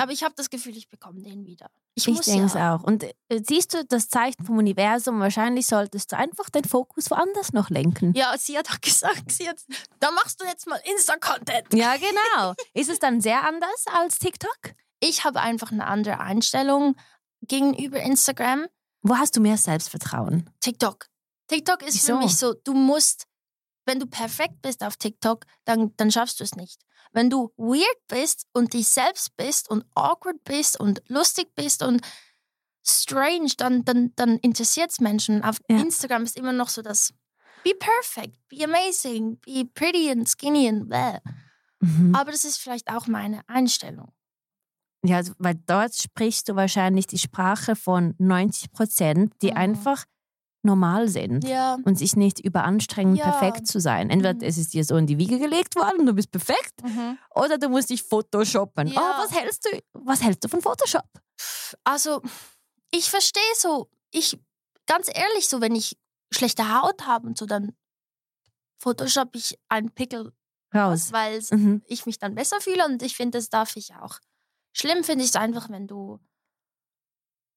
[0.00, 1.70] Aber ich habe das Gefühl, ich bekomme den wieder.
[1.94, 2.74] Ich, Ich denke es ja.
[2.74, 2.84] auch.
[2.84, 3.12] Und äh,
[3.46, 5.20] siehst du das Zeichen vom Universum?
[5.20, 8.14] Wahrscheinlich solltest du einfach den Fokus woanders noch lenken.
[8.14, 9.58] Ja, sie hat auch gesagt, sie hat,
[9.98, 11.74] da machst du jetzt mal Insta-Content.
[11.74, 12.54] Ja, genau.
[12.72, 14.72] ist es dann sehr anders als TikTok?
[15.00, 16.96] Ich habe einfach eine andere Einstellung
[17.42, 18.66] gegenüber Instagram,
[19.02, 20.48] Wo hast du mehr Selbstvertrauen?
[20.60, 21.08] TikTok.
[21.48, 22.14] TikTok ist Wieso?
[22.14, 23.26] für mich so, du musst,
[23.84, 26.80] wenn du perfekt bist auf TikTok, dann, dann schaffst du es nicht.
[27.12, 32.00] Wenn du weird bist und dich selbst bist und awkward bist und lustig bist und
[32.86, 35.42] strange, dann, dann, dann interessiert es Menschen.
[35.44, 35.78] Auf Ja.
[35.80, 37.12] Instagram ist immer noch so das
[37.62, 41.18] Be perfect, be amazing, be pretty and skinny and blah.
[41.80, 42.14] Mhm.
[42.14, 44.12] Aber das ist vielleicht auch meine Einstellung.
[45.04, 49.56] Ja, also, weil dort sprichst du wahrscheinlich die Sprache von 90 Prozent, die Mhm.
[49.56, 50.04] einfach
[50.62, 51.44] normal sind.
[51.44, 51.78] Ja.
[51.84, 53.30] Und sich nicht überanstrengen, Ja.
[53.30, 54.10] perfekt zu sein.
[54.10, 54.40] Entweder Mhm.
[54.42, 57.18] es ist dir so in die Wiege gelegt worden, du bist perfekt, Mhm.
[57.34, 58.88] oder du musst dich photoshoppen.
[58.88, 59.00] Ja.
[59.00, 61.04] Oh, was hältst du, was hältst du von Photoshop?
[61.84, 62.20] Also,
[62.90, 64.38] ich verstehe so, ich,
[64.86, 65.96] ganz ehrlich, so, wenn ich
[66.32, 67.72] schlechte Haut habe und so, dann
[68.78, 70.32] Photoshop ich einen Pickel
[70.74, 71.06] Raus.
[71.06, 71.82] aus, weil Mhm.
[71.86, 74.18] ich mich dann besser fühle und ich finde, das darf ich auch.
[74.72, 76.20] Schlimm finde ich es einfach, wenn du.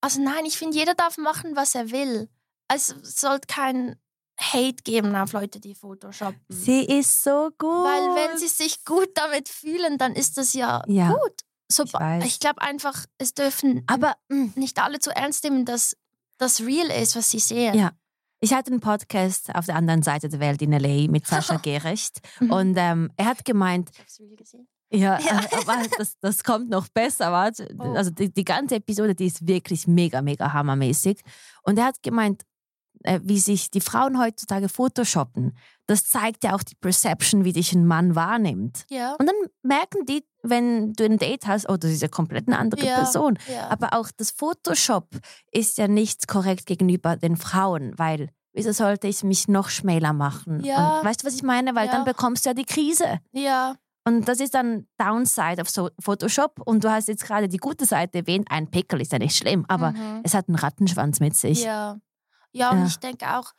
[0.02, 2.30] Also nein, ich finde, jeder darf machen, was er will.
[2.68, 3.96] Es sollte kein
[4.40, 6.42] Hate geben auf Leute, die Photoshoppen.
[6.50, 7.70] Sie ist so gut.
[7.70, 11.42] Weil wenn sie sich gut damit fühlen, dann ist das ja, Ja, gut.
[11.72, 14.16] So, ich ich glaube einfach, es dürfen Aber
[14.56, 15.96] nicht alle zu ernst nehmen, dass
[16.38, 17.76] das real ist, was sie sehen.
[17.76, 17.92] Ja.
[18.42, 22.20] ich hatte einen Podcast auf der anderen Seite der Welt in LA mit Sascha Gerecht
[22.40, 22.52] Mhm.
[22.52, 24.68] und ähm, er hat gemeint, Ich hab's real gesehen.
[24.92, 25.42] Ja, Ja.
[25.60, 27.32] aber das, das kommt noch besser.
[27.32, 27.74] Warte.
[27.80, 27.94] Oh.
[27.94, 31.22] Also die, die ganze Episode, die ist wirklich mega, mega hammermäßig.
[31.64, 32.44] Und er hat gemeint,
[33.04, 35.58] äh, wie sich die Frauen heutzutage photoshoppen.
[35.88, 38.86] Das zeigt ja auch die Perception, wie dich ein Mann wahrnimmt.
[38.90, 39.16] Ja.
[39.20, 42.58] Und dann merken die, wenn du ein Date hast, oh, das ist ja komplett eine
[42.58, 42.96] andere Ja.
[42.96, 43.38] Person.
[43.54, 43.70] ja.
[43.70, 45.10] Aber auch das Photoshop
[45.52, 50.64] ist ja nicht korrekt gegenüber den Frauen, weil wieso sollte ich mich noch schmäler machen?
[50.64, 51.00] Ja.
[51.00, 51.76] Und weißt du, was ich meine?
[51.76, 51.92] Weil Ja.
[51.94, 53.20] dann bekommst du ja die Krise.
[53.32, 53.76] ja.
[54.06, 56.60] Und das ist dann Downside auf so Photoshop.
[56.66, 58.48] Und du hast jetzt gerade die gute Seite erwähnt.
[58.52, 60.20] Ein Pickel ist ja nicht schlimm, aber Mhm.
[60.24, 61.64] es hat einen Rattenschwanz mit sich.
[61.64, 62.00] Ja.
[62.54, 62.86] Ja, und Ja.
[62.88, 63.52] ich denke auch,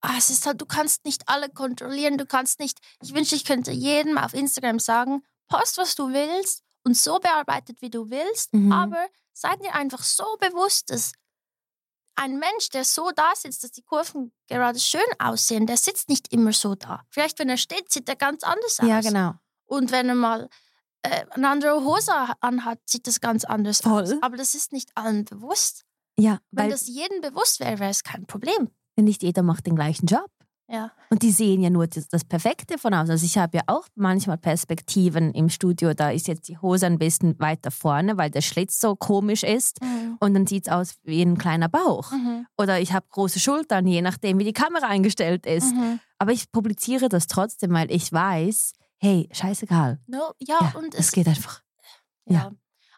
[0.00, 3.44] ah, es ist halt, du kannst nicht alle kontrollieren, du kannst nicht, ich wünschte, ich
[3.44, 8.52] könnte jedem auf Instagram sagen, post, was du willst und so bearbeitet, wie du willst,
[8.54, 8.72] Mhm.
[8.72, 11.12] aber seid dir einfach so bewusst, dass
[12.16, 16.32] ein Mensch, der so da sitzt, dass die Kurven gerade schön aussehen, der sitzt nicht
[16.32, 17.02] immer so da.
[17.10, 18.86] Vielleicht, wenn er steht, sieht er ganz anders aus.
[18.88, 19.32] Ja, genau.
[19.64, 20.48] Und wenn er mal
[21.02, 24.10] äh, eine andere Hose anhat, sieht das ganz anders aus.
[24.10, 24.18] Voll.
[24.22, 25.84] Aber das ist nicht allen bewusst.
[26.18, 28.70] Ja, Wenn weil das jedem bewusst wäre, wäre es kein Problem.
[28.96, 30.30] nicht jeder macht den gleichen Job.
[30.66, 30.92] Ja.
[31.10, 33.10] Und die sehen ja nur das, das Perfekte von außen.
[33.10, 36.98] Also ich habe ja auch manchmal Perspektiven im Studio, da ist jetzt die Hose ein
[36.98, 39.82] bisschen weiter vorne, weil der Schlitz so komisch ist.
[39.82, 40.16] Mhm.
[40.20, 42.10] Und dann sieht es aus wie ein kleiner Bauch.
[42.12, 42.46] Mhm.
[42.56, 45.74] Oder ich habe große Schultern, je nachdem, wie die Kamera eingestellt ist.
[45.74, 46.00] Mhm.
[46.18, 50.00] Aber ich publiziere das trotzdem, weil ich weiß, hey, scheißegal.
[50.06, 51.60] No, ja, Ja, und es es geht einfach.
[52.24, 52.34] Ja.
[52.38, 52.52] ja.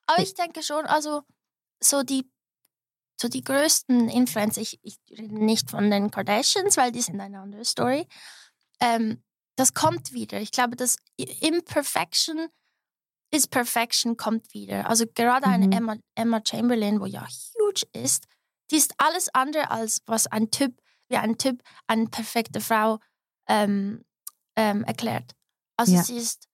[0.06, 1.22] Aber Ich- ich denke schon, also
[1.82, 2.30] so die,
[3.20, 7.40] so die größten Influencer, ich, ich rede nicht von den Kardashians, weil die sind eine
[7.40, 8.06] andere Story.
[8.80, 9.22] Ähm,
[9.56, 10.40] das kommt wieder.
[10.40, 12.48] Ich glaube, das Imperfection
[13.32, 14.88] is Perfection kommt wieder.
[14.88, 15.72] Also gerade eine Mhm.
[15.72, 18.26] Emma, Emma Chamberlain, wo ja huge ist,
[18.70, 22.98] die ist alles andere als was ein Typ, wie ein Typ eine perfekte Frau
[23.48, 24.04] ähm,
[24.56, 25.32] ähm, erklärt.
[25.76, 26.02] Also Ja.
[26.02, 26.48] sie ist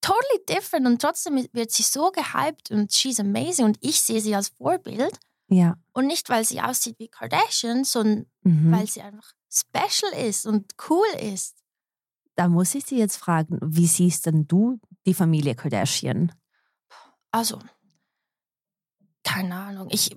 [0.00, 4.34] totally different und trotzdem wird sie so gehypt und she's amazing und ich sehe sie
[4.36, 5.76] als Vorbild Ja.
[5.92, 8.72] und nicht, weil sie aussieht wie Kardashian, sondern Mhm.
[8.72, 11.54] weil sie einfach special ist und cool ist.
[12.34, 16.32] da muss ich Sie jetzt fragen, wie siehst denn du die Familie Kardashian?
[17.30, 17.58] Also,
[19.22, 19.88] keine Ahnung.
[19.90, 20.16] Ich,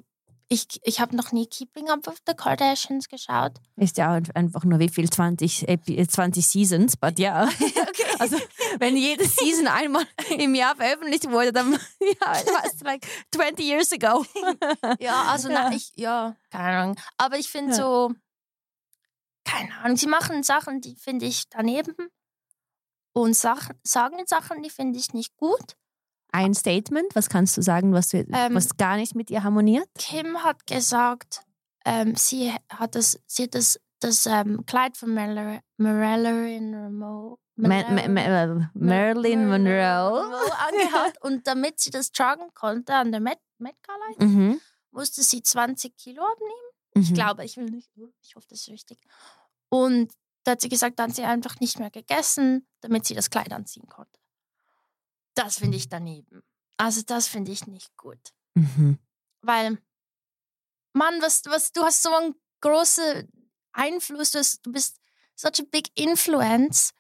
[0.50, 3.54] ich, ich habe noch nie Keeping Up with the Kardashians geschaut.
[3.76, 5.10] Ist ja einfach nur wie viel?
[5.10, 7.48] 20, Epi- äh, 20 Seasons, but ja.
[7.60, 8.09] Okay.
[8.22, 8.38] Also,
[8.80, 10.06] wenn jede Season einmal
[10.38, 14.26] im Jahr veröffentlicht wurde, dann, ja, was, like 20 years ago.
[15.00, 15.70] Ja, also Ja.
[15.70, 16.96] Na, ich, ja, keine Ahnung.
[17.18, 17.78] Aber ich finde Ja.
[17.78, 18.14] so,
[19.46, 21.96] keine Ahnung, sie machen Sachen, die finde ich daneben
[23.14, 25.76] und Sachen, sagen Sachen, die finde ich nicht gut.
[26.32, 29.90] Ein Statement, was kannst du sagen, was, du, Ähm, was gar nicht mit ihr harmoniert?
[29.98, 31.42] Kim hat gesagt,
[31.86, 35.62] ähm, sie hat das, sie hat das, das ähm, Kleid von Marilyn
[36.98, 37.38] Monroe.
[37.58, 37.68] Äh,
[38.74, 40.24] Marilyn Monroe.
[40.58, 44.62] angehabt und damit sie das tragen konnte an der Met, Met Gala, Mhm.
[44.92, 46.54] musste sie 20 Kilo abnehmen.
[46.96, 47.02] Mhm.
[47.02, 47.90] Ich glaube, ich will nicht,
[48.22, 49.00] ich hoffe, das ist richtig.
[49.70, 50.12] Und
[50.44, 53.52] da hat sie gesagt, dann hat sie einfach nicht mehr gegessen, damit sie das Kleid
[53.52, 54.20] anziehen konnte.
[55.36, 56.42] Das finde ich daneben.
[56.78, 58.20] Also das finde ich nicht gut.
[58.56, 58.98] Mhm.
[59.42, 59.78] Weil,
[60.94, 63.30] Mann, was, was, du hast so einen großen
[63.74, 64.98] Einfluss, du, hast, du bist
[65.36, 66.92] such a big influence.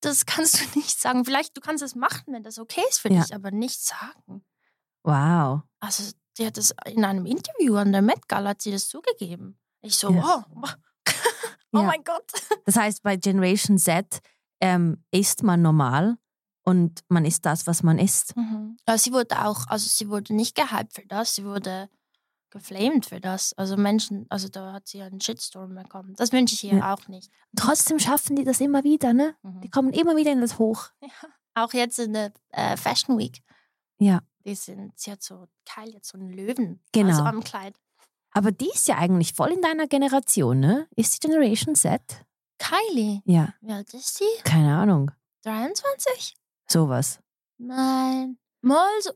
[0.00, 1.24] Das kannst du nicht sagen.
[1.24, 3.22] Vielleicht, du kannst es machen, wenn das okay ist für Ja.
[3.22, 4.44] dich, aber nicht sagen.
[5.02, 5.62] Wow.
[5.80, 9.58] Also, die hat das in einem Interview an der Met Gala hat sie das zugegeben.
[9.80, 10.44] Ich so, Ja.
[10.54, 10.74] wow.
[11.72, 11.82] oh Ja.
[11.82, 12.30] mein Gott.
[12.64, 14.20] Das heißt, bei Generation Z
[14.60, 16.16] ähm, ist man normal
[16.64, 18.36] und man ist das, was man ist.
[18.36, 18.76] Mhm.
[18.86, 21.34] Aber sie wurde auch, also sie wurde nicht gehypt für das.
[21.34, 21.88] Sie wurde
[22.50, 23.52] geflamed für das.
[23.54, 26.14] Also Menschen, also da hat sie einen Shitstorm bekommen.
[26.16, 26.94] Das wünsche ich ihr Ja.
[26.94, 27.30] auch nicht.
[27.56, 29.36] Trotzdem schaffen die das immer wieder, ne?
[29.42, 29.60] Mhm.
[29.60, 30.88] Die kommen immer wieder in das Hoch.
[31.54, 33.42] Auch jetzt in der äh, Fashion Week.
[33.98, 34.20] Ja.
[34.44, 37.08] Die sind, sie hat so, Kyle jetzt so einen Löwen Genau.
[37.08, 37.74] also am Kleid.
[38.30, 40.86] Aber die ist ja eigentlich voll in deiner Generation, ne?
[40.94, 42.00] Ist die Generation Z?
[42.58, 44.24] Kylie, Ja, wie alt ist sie?
[44.44, 45.10] keine Ahnung.
[45.42, 46.36] 23?
[46.68, 47.18] Sowas.
[47.56, 48.38] Nein.
[48.60, 49.10] Mal so.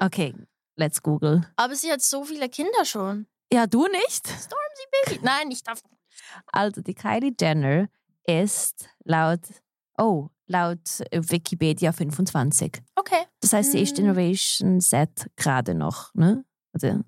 [0.00, 0.34] Okay,
[0.78, 1.42] let's Google.
[1.56, 3.26] Aber sie hat so viele Kinder schon.
[3.52, 4.28] Ja, du nicht?
[5.06, 5.20] Baby.
[5.22, 5.82] Nein, ich darf.
[6.52, 7.88] Also die Kylie Jenner
[8.24, 9.40] ist laut,
[9.98, 12.82] oh, laut Wikipedia 25.
[12.96, 13.24] Okay.
[13.40, 14.04] Das heißt, sie ist Hm.
[14.04, 16.44] Generation Z gerade noch, ne?
[16.72, 17.00] Also,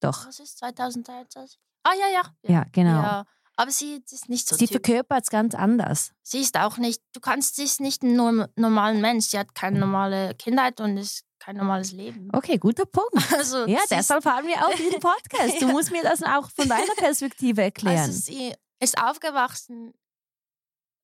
[0.00, 1.58] doch, Was ist 2023?
[1.82, 2.22] Ah, ja, ja.
[2.42, 3.02] ja, genau.
[3.02, 3.24] Ja.
[3.56, 6.12] Aber sie ist nicht so sie verkörpert es ganz anders.
[6.22, 9.26] Sie ist auch nicht, du kannst, sie ist nicht ein norm normalen Mensch.
[9.26, 12.28] Sie hat keine normale Kindheit und ist kein normales Leben.
[12.32, 13.10] Okay, guter Punkt.
[13.36, 15.60] Also, Ja, deshalb haben wir auch diesen Podcast.
[15.60, 17.98] Du musst mir das auch von deiner Perspektive erklären.
[17.98, 19.92] also sie ist aufgewachsen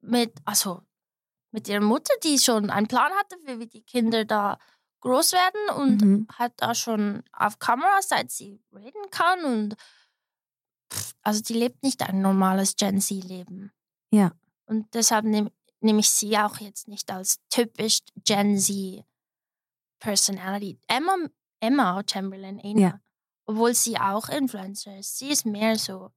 [0.00, 0.82] mit, also
[1.50, 4.58] mit ihrer Mutter, die schon einen Plan hatte, wie wie die Kinder da
[5.00, 6.26] groß werden und Mhm.
[6.32, 9.76] hat da schon auf Kamera, seit sie reden kann und
[10.92, 13.72] pff, also die lebt nicht ein normales Gen Z-Leben.
[14.10, 14.32] Ja.
[14.66, 19.04] Und deshalb nehme nehm ich sie auch jetzt nicht als typisch Gen Z
[19.98, 20.78] Personality.
[20.88, 21.14] Emma,
[21.60, 23.00] Emma Chamberlain, Ena, Ja.
[23.46, 26.10] obwohl sie auch Influencer ist, sie ist mehr so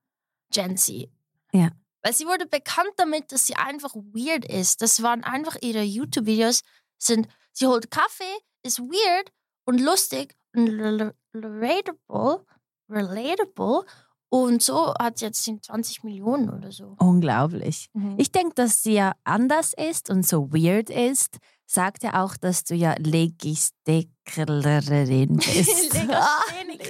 [0.51, 1.09] Gen Z.
[1.51, 1.69] Ja.
[2.01, 4.81] Weil sie wurde bekannt damit, dass sie einfach weird ist.
[4.81, 6.61] Das waren einfach ihre YouTube-Videos,
[6.97, 8.23] sind, sie holt Kaffee,
[8.63, 9.31] ist weird
[9.65, 12.45] und lustig und rel- relatable,
[12.89, 13.85] relatable
[14.29, 16.95] und so hat jetzt 20 Millionen oder so.
[16.99, 17.89] Unglaublich.
[17.93, 18.15] Mhm.
[18.17, 21.37] Ich denke, dass sie ja anders ist und so weird ist,
[21.69, 25.93] sagt ja auch, dass du ja Legisthikerin bist.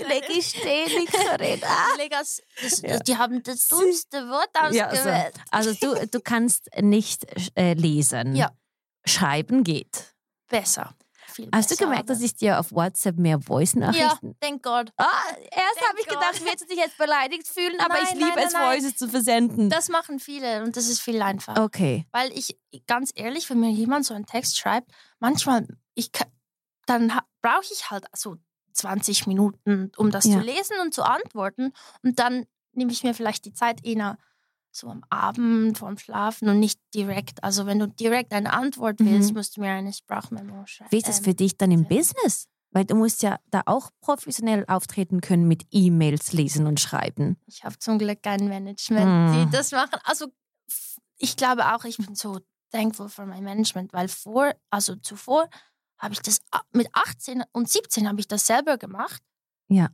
[0.08, 1.62] Legisthikerin.
[1.70, 1.96] Ah.
[1.98, 3.00] Legas, das, Ja.
[3.00, 4.96] Die haben das dummste Wort Ja, so.
[4.98, 5.36] ausgewählt.
[5.52, 7.26] Also du, du kannst nicht
[7.58, 8.36] äh, lesen.
[8.36, 8.52] Ja.
[9.06, 10.16] Schreiben geht.
[10.48, 10.96] Besser.
[11.40, 14.36] Viel Hast du besser, gemerkt, dass aber- ich dir auf WhatsApp mehr Ja, Voice-Nachrichten...
[14.42, 14.92] thank God.
[14.98, 15.06] Ah,
[15.52, 18.48] erst habe ich gedacht, wirst du dich jetzt beleidigt fühlen, aber Nein, ich liebe nein,
[18.48, 18.76] es, nein.
[18.76, 19.70] Voices zu versenden.
[19.70, 21.64] Das machen viele und das ist viel einfacher.
[21.64, 22.06] okay.
[22.12, 26.12] Weil ich, ganz ehrlich, wenn mir jemand so einen Text schreibt, manchmal, ich,
[26.86, 28.36] dann brauche ich halt so
[28.74, 30.34] 20 Minuten, um das Ja.
[30.34, 31.74] zu lesen und zu antworten.
[32.04, 34.18] Und dann nehme ich mir vielleicht die Zeit eher
[34.72, 37.44] so am Abend vorm Schlafen und nicht direkt.
[37.44, 39.06] Also wenn du direkt eine Antwort Mhm.
[39.08, 40.92] willst, musst du mir eine Sprachmemo schreiben.
[40.92, 42.48] Wie ist das für dich dann im sehr- Business?
[42.72, 47.36] Weil du musst ja da auch professionell auftreten können mit E-Mails lesen und schreiben.
[47.48, 49.34] Ich habe zum Glück kein Management, Mm.
[49.46, 50.00] die das machen.
[50.04, 50.28] Also
[51.18, 52.40] ich glaube auch, ich bin so
[52.72, 55.50] thankful für mein Management, weil vor, also zuvor
[55.98, 59.22] habe ich das mit 18 und 17 habe ich das selber gemacht.
[59.68, 59.90] Ja.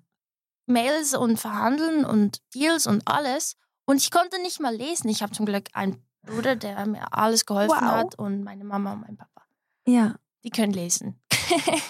[0.65, 3.55] Mails und Verhandeln und Deals und alles.
[3.85, 5.09] Und ich konnte nicht mal lesen.
[5.09, 7.81] Ich habe zum Glück einen Bruder, der mir alles geholfen Wow.
[7.91, 9.43] hat und meine Mama und mein Papa.
[9.87, 10.15] Ja.
[10.43, 11.21] Die können lesen.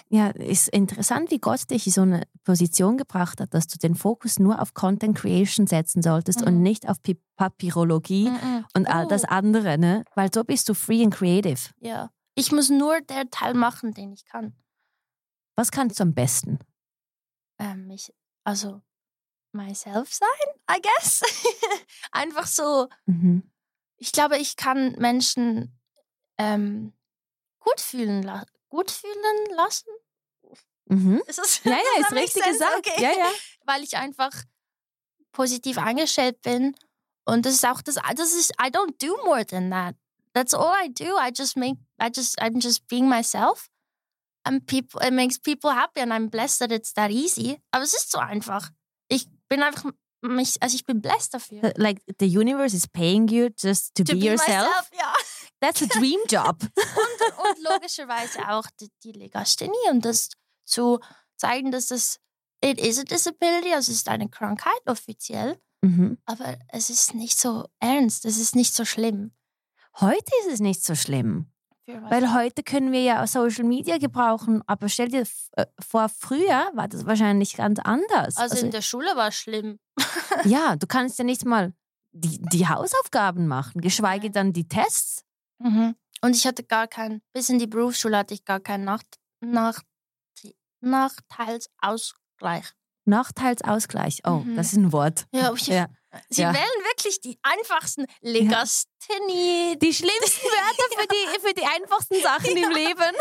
[0.09, 3.95] Ja, ist interessant, wie Gott dich in so eine Position gebracht hat, dass du den
[3.95, 6.47] Fokus nur auf Content Creation setzen solltest Mhm.
[6.47, 8.65] und nicht auf Pi- Papyrologie Mhm.
[8.75, 9.27] und all das Oh.
[9.29, 10.03] andere, ne?
[10.13, 11.69] Weil so bist du free and creative.
[11.79, 12.11] Ja.
[12.35, 14.53] Ich muss nur der Teil machen, den ich kann.
[15.55, 16.59] Was kannst du am besten?
[17.59, 18.81] ähm, ich, also
[19.55, 20.27] myself sein,
[20.69, 21.21] I guess.
[22.11, 23.43] Einfach so, Mhm.
[23.97, 25.77] ich glaube, ich kann Menschen
[26.37, 26.93] ähm,
[27.59, 28.29] gut fühlen,
[28.69, 29.89] gut fühlen lassen.
[30.87, 31.21] Mhm.
[31.27, 32.59] Ist das, Ja, ja, ist richtig sense?
[32.59, 32.87] gesagt.
[32.87, 33.01] Okay.
[33.01, 33.31] Ja, ja.
[33.65, 34.31] Weil ich einfach
[35.31, 36.75] positiv eingestellt bin.
[37.25, 39.95] Und das ist auch das, das ist, I don't do more than that.
[40.33, 41.17] That's all I do.
[41.17, 43.69] I just make, I just, I'm just being myself.
[44.43, 47.59] And people, it makes people happy and I'm blessed that it's that easy.
[47.71, 48.69] Aber es ist so einfach.
[49.07, 51.73] Ich bin einfach, mich, also ich bin blessed dafür.
[51.77, 54.67] Like the universe is paying you just to, be, yourself.
[54.67, 55.13] myself, ja.
[55.59, 56.57] That's a dream job.
[56.61, 60.29] Und logischerweise auch die, die Legasthenie und das
[60.65, 60.99] zu
[61.37, 62.19] zeigen, dass das,
[62.63, 65.59] it is a disability, also es ist eine Krankheit offiziell.
[65.81, 66.17] mhm.
[66.25, 69.31] Aber es ist nicht so ernst, es ist nicht so schlimm.
[69.99, 71.51] Heute ist es nicht so schlimm.
[71.87, 76.87] Weil heute können wir ja Social Media gebrauchen, aber stell dir äh, vor, früher war
[76.87, 78.37] das wahrscheinlich ganz anders.
[78.37, 79.79] also in der Schule war es schlimm.
[80.45, 81.73] ja, du kannst ja nicht mal
[82.11, 85.23] die, die Hausaufgaben machen, geschweige dann die Tests.
[86.21, 89.85] Und ich hatte gar keinen, bis in die Berufsschule hatte ich gar keinen Nacht, Nacht,
[90.81, 92.73] Nachteilsausgleich.
[93.05, 94.21] Nachteilsausgleich.
[94.25, 94.55] Oh, Mhm.
[94.55, 95.25] das ist ein Wort.
[95.33, 95.87] Ja, ich, Ja.
[96.29, 96.53] Sie Ja.
[96.53, 99.77] wählen wirklich die einfachsten Legasthenie.
[99.79, 103.15] Die schlimmsten Wörter für die, für die einfachsten Sachen im Leben.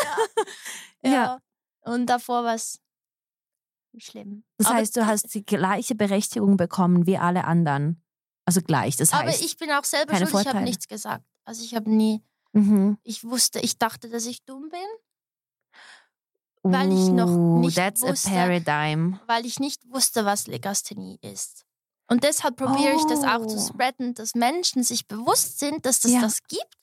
[1.03, 1.39] Ja.
[1.81, 2.79] Und davor was
[3.99, 4.45] schlimm.
[4.59, 8.03] Das aber, heißt, du hast die gleiche Berechtigung bekommen wie alle anderen.
[8.47, 9.23] Also gleich, das heißt.
[9.23, 10.65] aber ich bin auch selber schuld, ich habe Vorteile.
[10.65, 11.25] nichts gesagt.
[11.45, 12.23] Also ich habe nie,
[12.53, 12.99] mhm.
[13.03, 14.81] ich wusste, ich dachte, dass ich dumm bin,
[16.67, 17.27] Weil ich noch
[17.61, 18.29] nicht wusste-
[19.27, 21.65] weil ich nicht wusste, was Legasthenie ist.
[22.09, 23.69] Und deshalb probiere ich das auch zu Oh.
[23.69, 26.21] spreaden, dass Menschen sich bewusst sind, dass das Ja.
[26.21, 26.75] das gibt.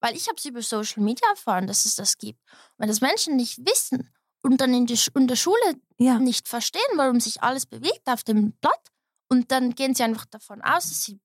[0.00, 2.40] Weil ich habe es über Social Media erfahren, dass es das gibt.
[2.50, 4.10] Und wenn das Menschen nicht wissen
[4.42, 6.18] und dann in, die, in der Schule Ja.
[6.18, 8.88] nicht verstehen, warum sich alles bewegt auf dem Blatt,
[9.28, 11.20] und dann gehen sie einfach davon aus, dass sie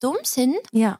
[0.00, 0.98] dumm sind Ja.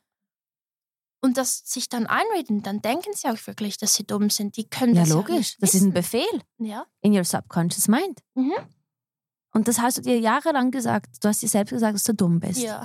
[1.25, 4.57] Und das sich dann einreden, dann denken sie auch wirklich, dass sie dumm sind.
[4.57, 5.57] Die können Ja, das logisch.
[5.59, 5.93] Das ist ein.
[5.93, 6.27] Befehl
[6.59, 6.87] Ja.
[7.01, 8.21] in your subconscious mind.
[8.35, 8.53] Mhm.
[9.53, 11.17] Und das hast du dir jahrelang gesagt.
[11.23, 12.61] Du hast dir selbst gesagt, dass du dumm bist.
[12.61, 12.83] ja.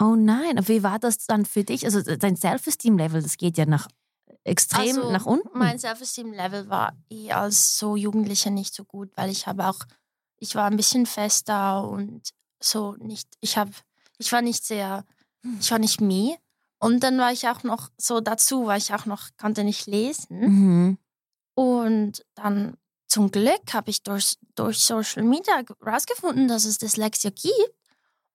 [0.00, 1.84] Oh nein, aber wie war das dann für dich?
[1.84, 3.88] Also dein Self-Esteem-Level, das geht ja nach
[4.44, 5.58] extrem Also, nach unten.
[5.58, 9.80] Mein Self-Esteem-Level war eh als so Jugendliche nicht so gut, weil ich habe auch,
[10.36, 12.30] ich war ein bisschen fester und
[12.62, 13.72] so nicht, ich habe,
[14.18, 15.04] ich war nicht sehr,
[15.58, 16.36] ich war nicht me.
[16.80, 20.38] Und dann war ich auch noch so dazu, war ich auch noch, konnte nicht lesen.
[20.40, 20.98] mhm.
[21.54, 22.76] Und dann
[23.08, 27.74] zum Glück habe ich durch, durch Social Media rausgefunden, dass es Dyslexia gibt.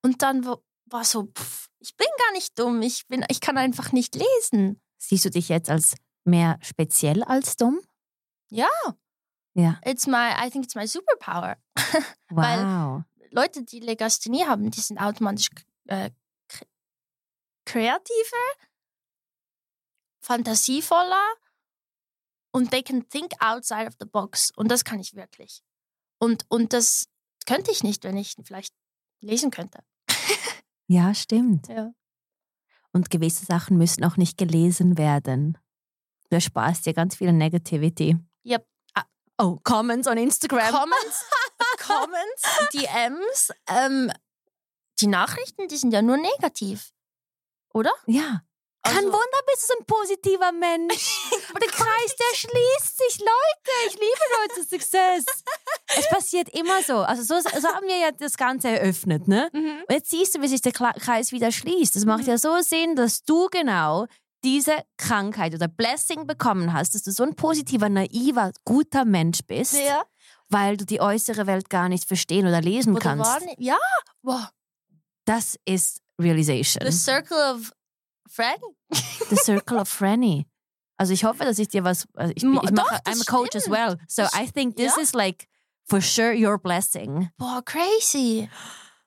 [0.01, 3.57] Und dann wa- war so, pff, ich bin gar nicht dumm, ich, bin, ich kann
[3.57, 4.81] einfach nicht lesen.
[4.97, 7.79] Siehst du dich jetzt als mehr speziell als dumm?
[8.49, 8.67] Ja.
[9.53, 9.79] Ja.
[9.85, 11.55] It's my, I think it's my superpower.
[12.29, 13.03] Weil- Wow.
[13.31, 15.49] Leute, die Legasthenie haben, die sind automatisch
[15.87, 16.11] äh,
[17.65, 18.47] kreativer,
[20.21, 21.33] fantasievoller
[22.51, 24.51] und they can think outside of the box.
[24.55, 25.63] Und das kann ich wirklich.
[26.19, 27.07] Und, und das
[27.45, 28.73] könnte ich nicht, wenn ich vielleicht
[29.21, 29.83] lesen könnte.
[30.87, 31.69] Ja, stimmt.
[31.69, 31.93] Ja.
[32.91, 35.57] Und gewisse Sachen müssen auch nicht gelesen werden.
[36.29, 38.17] Du ersparst dir ganz viel Negativity.
[38.45, 38.67] Yep.
[39.39, 40.71] Oh, Comments on Instagram.
[40.71, 41.25] Comments,
[41.79, 44.11] Comments, DMs, ähm,
[44.99, 46.91] die Nachrichten, die sind ja nur negativ.
[47.73, 47.91] Oder?
[48.07, 48.41] ja.
[48.85, 51.17] Kein Also- Wunder, bist du so ein positiver Mensch.
[51.61, 53.71] der Kreis, der schließt sich, Leute.
[53.87, 55.23] Ich liebe Leute Success.
[55.97, 56.97] es passiert immer so.
[56.97, 59.49] Also so, so haben wir ja das Ganze eröffnet, ne?
[59.53, 59.83] Mhm.
[59.87, 61.95] Und jetzt siehst du, wie sich der Kreis wieder schließt.
[61.95, 62.27] Das macht Mhm.
[62.31, 64.05] ja so Sinn, dass du genau
[64.43, 69.75] diese Krankheit oder Blessing bekommen hast, dass du so ein positiver, naiver, guter Mensch bist,
[69.75, 70.03] Ja.
[70.49, 73.31] weil du die äußere Welt gar nicht verstehen oder lesen Oder kannst.
[73.31, 73.77] wahrne- ja.
[74.23, 74.41] Wow.
[75.23, 76.85] Das ist Realization.
[76.85, 77.71] The Circle of
[78.29, 78.61] Freddy.
[79.29, 80.45] The Circle of Franny.
[80.97, 82.07] Also ich hoffe, dass ich dir was.
[82.15, 83.97] Also ich, ich doch, mache, I'm a coach as well.
[84.07, 85.01] So I think this ja.
[85.01, 85.47] is like
[85.85, 87.29] for sure your blessing.
[87.37, 88.49] Boah, crazy.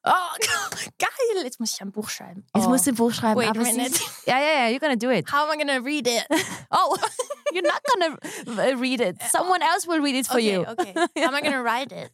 [0.08, 0.36] Oh,
[0.98, 1.42] geil.
[1.42, 2.44] Jetzt muss ich ein Buch schreiben.
[2.54, 2.68] Jetzt oh.
[2.68, 3.40] musst du ein Buch schreiben.
[3.40, 4.00] Wait a aber sie- minute.
[4.24, 5.28] Ja, ja, ja, you're gonna do it.
[5.32, 6.24] How am I gonna read it?
[6.70, 6.96] Oh,
[7.52, 9.20] you're not gonna uh, read it.
[9.32, 10.64] Someone else will read it for okay, you.
[10.64, 10.94] okay.
[10.94, 12.12] How am I gonna write it?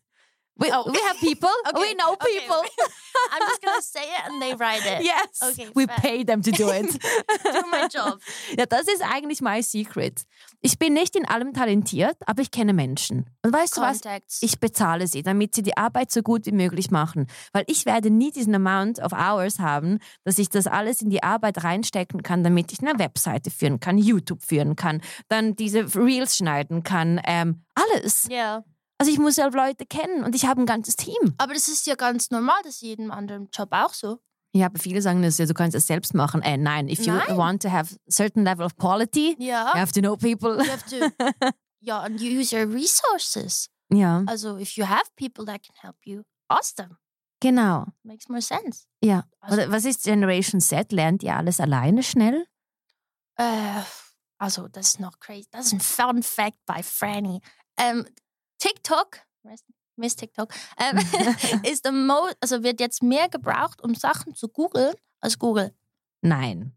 [0.58, 0.84] We, Oh.
[0.90, 1.48] we have people.
[1.68, 2.62] Okay, We know okay, people.
[3.32, 5.02] I'm just gonna say it and they write it.
[5.04, 5.40] Yes.
[5.42, 5.96] Okay, we fair.
[5.98, 6.86] pay them to do it.
[7.44, 8.20] Do my job.
[8.58, 10.22] Ja, das ist eigentlich my secret.
[10.60, 13.30] Ich bin nicht in allem talentiert, aber ich kenne Menschen.
[13.42, 14.00] Und weißt du was?
[14.02, 14.42] Contacts.
[14.42, 17.26] Ich bezahle sie, damit sie die Arbeit so gut wie möglich machen.
[17.52, 21.22] Weil ich werde nie diesen Amount of hours haben, dass ich das alles in die
[21.22, 26.36] Arbeit reinstecken kann, damit ich eine Webseite führen kann, YouTube führen kann, dann diese Reels
[26.36, 28.26] schneiden kann, ähm, alles.
[28.30, 28.64] Ja.
[29.02, 31.34] Also ich muss ja Leute kennen und ich habe ein ganzes Team.
[31.38, 34.18] Aber das ist ja ganz normal, das ist jedem anderen Job auch so.
[34.54, 36.40] Ja, aber viele sagen das ja, du kannst es selbst machen.
[36.42, 37.36] Äh, nein, if you Nein.
[37.36, 39.72] want to have certain level of quality, Ja.
[39.74, 40.62] you have to know people.
[40.62, 41.50] You have to,
[41.80, 43.68] ja, and you use your resources.
[43.92, 46.96] Ja, Also, if you have people that can help you, ask them.
[47.40, 47.86] genau.
[48.04, 48.84] Makes more sense.
[49.02, 49.24] Ja.
[49.40, 50.92] Also- was ist Generation Z?
[50.92, 52.46] Lernt ihr alles alleine schnell?
[53.36, 53.80] Äh,
[54.38, 55.48] also, das ist noch crazy.
[55.50, 57.40] Das ist ein Fun Fact bei Franny.
[57.78, 58.06] Ähm,
[58.62, 59.18] TikTok,
[59.96, 60.98] Miss TikTok, ähm,
[61.66, 61.90] ist the
[62.40, 65.74] also wird jetzt mehr gebraucht, um Sachen zu googeln, als Google.
[66.20, 66.72] Nein.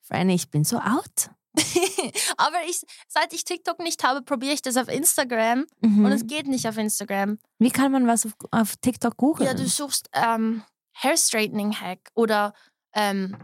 [0.00, 1.30] Franny, ich bin so out.
[2.36, 6.04] Aber ich, seit ich TikTok nicht habe, probiere ich das auf Instagram Mhm.
[6.04, 7.38] und es geht nicht auf Instagram.
[7.58, 9.48] Wie kann man was auf, auf TikTok googeln?
[9.48, 10.62] Ja, du suchst ähm,
[10.94, 12.54] Hair Straightening Hack oder
[12.94, 13.36] ähm,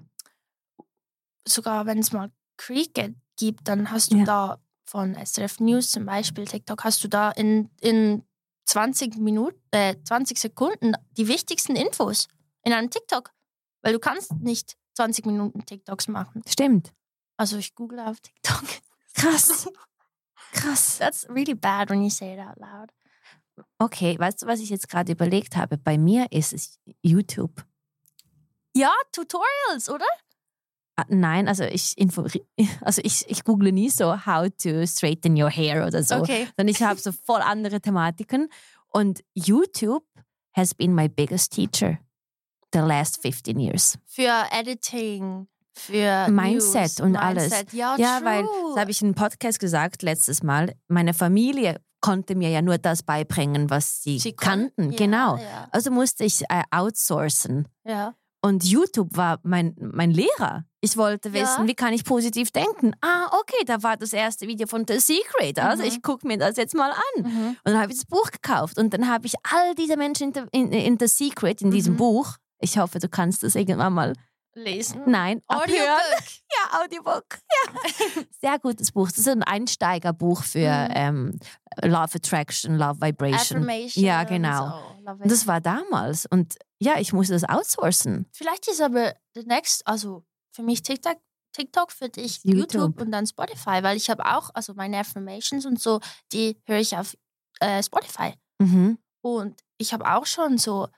[1.46, 4.24] sogar wenn es mal Cricket gibt, dann hast du Ja.
[4.24, 8.24] da von SRF News zum Beispiel, TikTok, hast du da in, in
[8.66, 12.28] 20 Minuten, äh, 20 Sekunden die wichtigsten Infos
[12.62, 13.32] in einem TikTok.
[13.82, 16.42] Weil du kannst nicht 20 Minuten TikToks machen.
[16.48, 16.92] Stimmt.
[17.36, 18.64] Also ich google auf TikTok.
[19.14, 19.68] Krass.
[20.52, 20.98] Krass.
[20.98, 22.90] That's really bad when you say it out loud.
[23.78, 25.78] Okay, weißt du, was ich jetzt gerade überlegt habe?
[25.78, 27.64] Bei mir ist es YouTube.
[28.74, 30.06] Ja, Tutorials, oder?
[30.98, 32.24] Ah, Nein, also ich info
[32.80, 36.16] also ich, ich google nie so how to straighten your hair oder so.
[36.16, 36.46] Okay.
[36.56, 38.48] Sondern ich habe so voll andere Thematiken.
[38.88, 40.04] Und YouTube
[40.56, 41.98] has been my biggest teacher
[42.72, 43.98] the last 15 years.
[44.06, 47.50] Für Editing, für Mindset News, und alles.
[47.50, 47.72] Mindset.
[47.74, 48.26] Ja, Ja, true.
[48.26, 48.42] weil,
[48.74, 52.78] das habe ich in einem Podcast gesagt letztes Mal, meine Familie konnte mir ja nur
[52.78, 54.92] das beibringen, was sie, Sie kannten.
[54.92, 55.36] ja, genau.
[55.36, 57.68] Ja, Also musste ich äh, outsourcen.
[57.84, 58.14] ja.
[58.42, 60.64] Und YouTube war mein, mein Lehrer.
[60.80, 61.66] Ich wollte wissen, Ja.
[61.66, 62.92] wie kann ich positiv denken?
[63.00, 65.58] Ah, okay, da war das erste Video von The Secret.
[65.58, 65.88] Also Mhm.
[65.88, 67.22] ich gucke mir das jetzt mal an.
[67.24, 67.46] Mhm.
[67.48, 68.78] Und dann habe ich das Buch gekauft.
[68.78, 71.94] Und dann habe ich all diese Menschen in, The- in, in The Secret, in diesem
[71.94, 71.98] Mhm.
[71.98, 72.36] Buch.
[72.60, 74.12] Ich hoffe, du kannst das irgendwann mal.
[74.54, 75.02] Lesen.
[75.06, 75.42] Nein.
[75.48, 75.76] Audiobook.
[76.56, 77.26] Ja, Audiobook.
[77.30, 78.22] Ja.
[78.40, 79.08] Sehr gutes Buch.
[79.08, 80.92] Das ist ein Einsteigerbuch für Mhm.
[80.94, 81.40] ähm,
[81.82, 83.58] Love Attraction, Love Vibration.
[83.62, 84.02] Affirmation.
[84.04, 84.80] Ja, genau.
[85.04, 85.28] So.
[85.28, 86.24] Das war damals.
[86.26, 88.26] Und ja, ich musste das outsourcen.
[88.32, 91.18] Vielleicht ist aber the next, also für mich TikTok,
[91.52, 92.74] TikTok für dich YouTube.
[92.74, 93.00] YouTube.
[93.00, 96.00] und dann Spotify, weil ich habe auch, also meine Affirmations und so,
[96.32, 97.16] die höre ich auf
[97.60, 98.34] äh, Spotify.
[98.58, 98.98] Mhm.
[99.22, 100.88] Und ich habe auch schon so,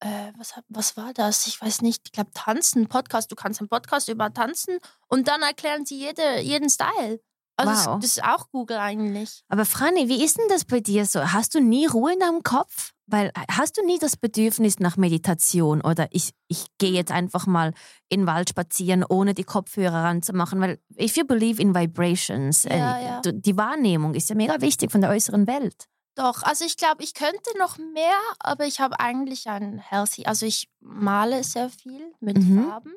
[0.00, 1.46] äh, was, was war das?
[1.46, 4.78] Ich weiß nicht, ich glaube Tanzen, Podcast, du kannst einen Podcast über Tanzen
[5.08, 7.20] und dann erklären sie jede, jeden Style.
[7.56, 8.00] Also Wow.
[8.00, 9.42] das, ist auch Google eigentlich.
[9.48, 11.32] Aber Franny, wie ist denn das bei dir so?
[11.32, 12.92] Hast du nie Ruhe in deinem Kopf?
[13.06, 17.46] Weil äh, hast du nie das Bedürfnis nach Meditation oder ich, ich gehe jetzt einfach
[17.46, 17.74] mal
[18.08, 20.60] in den Wald spazieren, ohne die Kopfhörer ranzumachen?
[20.60, 23.20] Weil if you believe in vibrations, äh, Ja, ja.
[23.20, 25.88] du- die Wahrnehmung ist ja mega wichtig von der äußeren Welt.
[26.14, 30.44] Doch, also ich glaube, ich könnte noch mehr, aber ich habe eigentlich ein healthy, also
[30.46, 32.64] ich male sehr viel mit Mhm.
[32.64, 32.92] Farben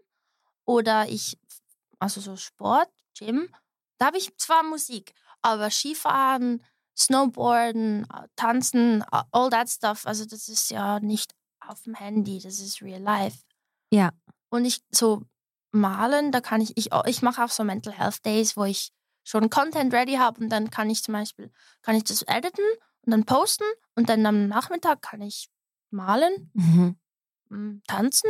[0.66, 1.38] oder ich,
[2.00, 3.48] also so Sport, Gym,
[3.98, 6.64] da habe ich zwar Musik, aber Skifahren,
[6.98, 12.60] Snowboarden, äh, Tanzen, all that stuff, also das ist ja nicht auf dem Handy, das
[12.60, 13.40] ist real life.
[13.92, 14.12] Ja.
[14.50, 15.24] Und ich so
[15.72, 18.92] malen, da kann ich, ich, ich mache auch so Mental Health Days, wo ich
[19.24, 22.64] schon Content ready habe und dann kann ich zum Beispiel, kann ich das editen
[23.02, 23.66] und dann posten
[23.96, 25.50] und dann am Nachmittag kann ich
[25.90, 26.98] malen, Mhm.
[27.50, 28.30] mm, tanzen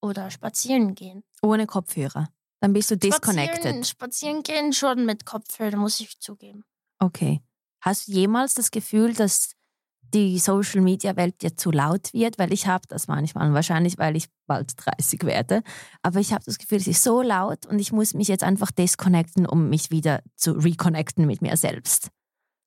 [0.00, 1.24] oder spazieren gehen.
[1.42, 2.28] Ohne Kopfhörer.
[2.60, 3.86] Dann bist du Spazieren, disconnected.
[3.86, 6.62] spazieren gehen schon mit Kopfhörer, muss ich zugeben.
[6.98, 7.40] Okay.
[7.80, 9.52] Hast du jemals das Gefühl, dass
[10.12, 12.38] die Social Media Welt dir zu laut wird?
[12.38, 15.62] Weil ich habe das manchmal, wahrscheinlich weil ich bald 30 werde.
[16.02, 18.70] Aber ich habe das Gefühl, es ist so laut und ich muss mich jetzt einfach
[18.70, 22.08] disconnecten, um mich wieder zu reconnecten mit mir selbst.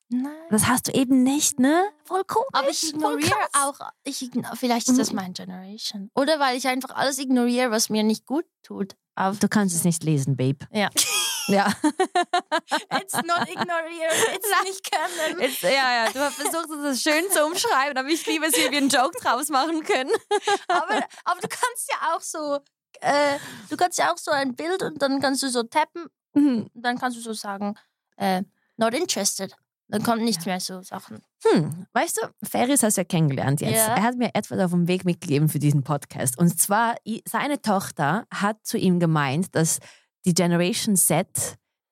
[0.10, 0.32] Nein.
[0.50, 1.84] Das hast du eben nicht, ne?
[2.06, 2.48] Voll komisch.
[2.54, 5.16] Aber ich ignoriere auch, ich, vielleicht ist das Mhm.
[5.16, 6.10] meine Generation.
[6.16, 8.96] Oder weil ich einfach alles ignoriere, was mir nicht gut tut.
[9.16, 10.60] Auf Du kannst es nicht lesen, Babe.
[10.72, 10.90] Ja.
[11.48, 11.68] Ja.
[13.02, 15.42] It's not ignorieren, it's nicht können.
[15.42, 18.72] Jetzt, ja, ja, du hast versucht, das schön zu umschreiben, aber ich liebe es, wie
[18.72, 20.10] wir einen Joke draus machen können.
[20.70, 22.60] aber, aber du kannst ja auch so,
[23.02, 23.38] äh,
[23.70, 26.70] du kannst ja auch so ein Bild und dann kannst du so tappen Mhm.
[26.74, 27.78] und dann kannst du so sagen,
[28.16, 28.44] äh,
[28.78, 29.54] not interested.
[29.94, 31.22] Dann kommt nicht mehr so Sachen.
[31.44, 33.76] Hm, weißt du, Ferris hast du ja kennengelernt jetzt.
[33.76, 33.96] Ja.
[33.96, 36.36] Er hat mir etwas auf dem Weg mitgegeben für diesen Podcast.
[36.40, 36.96] Und zwar,
[37.30, 39.78] seine Tochter hat zu ihm gemeint, dass
[40.26, 41.28] die Generation Z,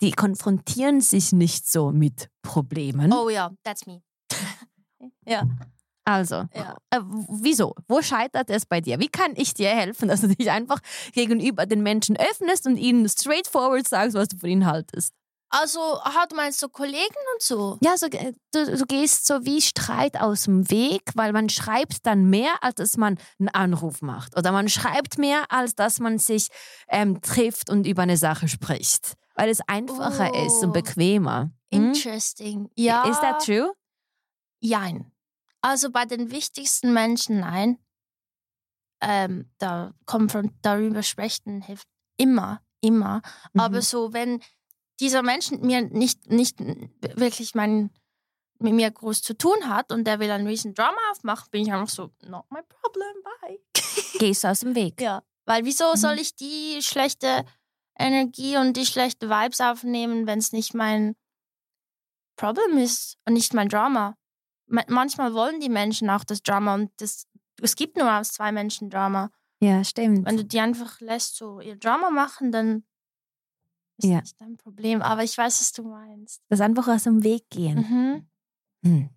[0.01, 3.13] die konfrontieren sich nicht so mit Problemen.
[3.13, 4.01] Oh ja, that's me.
[5.27, 5.43] ja.
[6.03, 6.75] Also, Ja.
[6.89, 7.75] äh, wieso?
[7.87, 8.99] Wo scheitert es bei dir?
[8.99, 10.79] Wie kann ich dir helfen, dass du dich einfach
[11.13, 15.13] gegenüber den Menschen öffnest und ihnen straightforward sagst, was du von ihnen haltest?
[15.53, 17.77] Also, hat meinst du Kollegen und so?
[17.81, 22.05] Ja, so, äh, du, du gehst so wie Streit aus dem Weg, weil man schreibt
[22.05, 24.37] dann mehr, als dass man einen Anruf macht.
[24.37, 26.47] Oder man schreibt mehr, als dass man sich
[26.87, 29.15] ähm, trifft und über eine Sache spricht.
[29.35, 30.73] Weil es einfacher ist und Oh.
[30.73, 31.51] bequemer.
[31.73, 31.87] Hm?
[31.87, 32.69] Interesting.
[32.75, 33.03] Ja.
[33.09, 33.73] Is that true?
[34.61, 35.11] Jein.
[35.61, 37.77] Also bei den wichtigsten Menschen nein.
[39.01, 41.87] Ähm, da konfront darüber sprechen hilft
[42.17, 43.21] immer, immer.
[43.57, 43.81] Aber Mhm.
[43.81, 44.41] so, wenn
[45.01, 47.89] dieser Mensch mir nicht, nicht wirklich mein,
[48.59, 51.73] mit mir groß zu tun hat und der will einen riesen Drama aufmachen, bin ich
[51.73, 53.59] einfach so, not my problem, bye.
[54.19, 55.01] Gehst aus dem Weg?
[55.01, 55.23] Ja.
[55.45, 55.97] Weil wieso Mhm.
[55.97, 57.43] soll ich die schlechte
[57.97, 61.15] Energie und die schlechte Vibes aufnehmen, wenn es nicht mein
[62.37, 64.15] Problem ist und nicht mein Drama?
[64.67, 67.25] Ma- Manchmal wollen die Menschen auch das Drama und das,
[67.61, 69.31] es gibt nur aus zwei Menschen Drama.
[69.61, 70.25] Ja, stimmt.
[70.25, 72.83] Wenn du die einfach lässt, so ihr Drama machen, dann
[74.03, 74.21] ist Ja.
[74.21, 75.01] nicht dein Problem.
[75.01, 76.41] Aber ich weiß, was du meinst.
[76.49, 77.77] Das einfach aus dem Weg gehen.
[77.79, 78.29] Mhm.
[78.85, 79.09] Hm.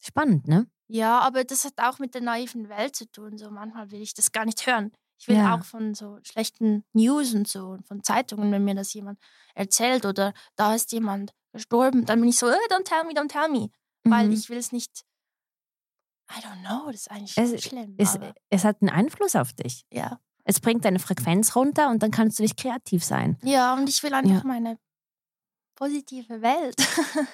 [0.00, 0.70] Spannend, ne?
[0.88, 3.36] Ja, aber das hat auch mit der naiven Welt zu tun.
[3.36, 4.92] So manchmal will ich das gar nicht hören.
[5.20, 5.54] Ich will Ja.
[5.56, 9.18] auch von so schlechten News und so und von Zeitungen, wenn mir das jemand
[9.54, 13.28] erzählt oder da ist jemand gestorben, dann bin ich so, äh, don't tell me, don't
[13.28, 13.70] tell me.
[14.04, 14.32] Weil Mhm.
[14.34, 15.04] ich will es nicht.
[16.30, 17.94] I don't know, das ist eigentlich Es- schlimm.
[17.98, 18.18] es,
[18.50, 19.84] es hat einen Einfluss auf dich.
[19.92, 20.20] ja.
[20.50, 23.36] Es bringt deine Frequenz runter und dann kannst du dich kreativ sein.
[23.42, 24.46] Ja, und ich will einfach Ja.
[24.46, 24.78] meine
[25.74, 26.74] positive Welt.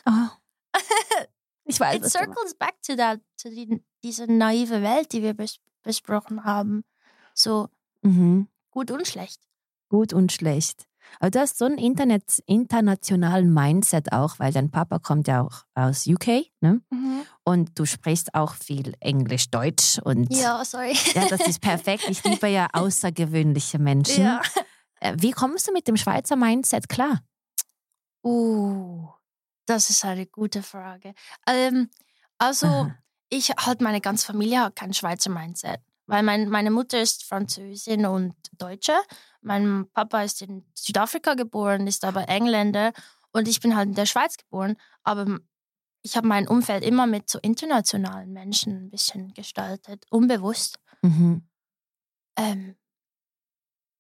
[0.05, 0.29] Oh.
[1.67, 5.61] Ich weiß, It circles back to that, to die, diese naive Welt, die wir bes
[5.83, 6.85] besprochen haben.
[7.33, 7.69] So
[8.03, 8.49] Mhm.
[8.71, 9.41] gut und schlecht.
[9.89, 10.87] Gut und schlecht.
[11.21, 15.63] Aber du hast so einen Internet, internationalen Mindset auch, weil dein Papa kommt ja auch
[15.75, 16.81] aus UK, ne?
[17.45, 20.97] Und du sprichst auch viel Englisch, Deutsch und Ja, sorry.
[21.15, 22.05] ja, das ist perfekt.
[22.09, 24.25] Ich liebe ja außergewöhnliche Menschen.
[24.25, 24.41] Ja.
[25.01, 27.21] Äh, Wie kommst du mit dem Schweizer Mindset klar?
[28.25, 29.09] Uh,
[29.67, 31.15] das ist eine gute Frage.
[31.47, 31.91] Ähm,
[32.39, 32.97] also, Aha.
[33.29, 35.81] ich halt meine ganze Familie hat kein Schweizer Mindset.
[36.07, 38.95] Weil mein, meine Mutter ist Französin und Deutsche.
[39.41, 42.93] Mein Papa ist in Südafrika geboren, ist aber Engländer.
[43.33, 44.77] Und ich bin halt in der Schweiz geboren.
[45.03, 45.39] Aber
[46.03, 50.79] ich habe mein Umfeld immer mit so internationalen Menschen ein bisschen gestaltet, unbewusst.
[51.03, 51.49] Mhm.
[52.37, 52.77] Ähm,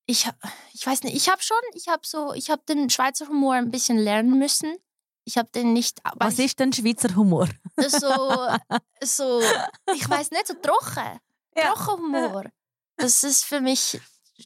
[0.06, 0.28] ich,
[0.74, 3.70] ich weiß nicht, ich habe schon, ich habe so, ich habe den Schweizer Humor ein
[3.70, 4.76] bisschen lernen müssen.
[5.24, 7.48] Ich habe den nicht, weil Was ist denn Schweizer Humor?
[7.78, 8.08] so,
[9.02, 9.40] so,
[9.94, 11.18] ich weiß nicht, so trocken,
[11.56, 11.72] Ja.
[11.74, 12.44] trocken Humor.
[12.96, 14.00] Das ist für mich,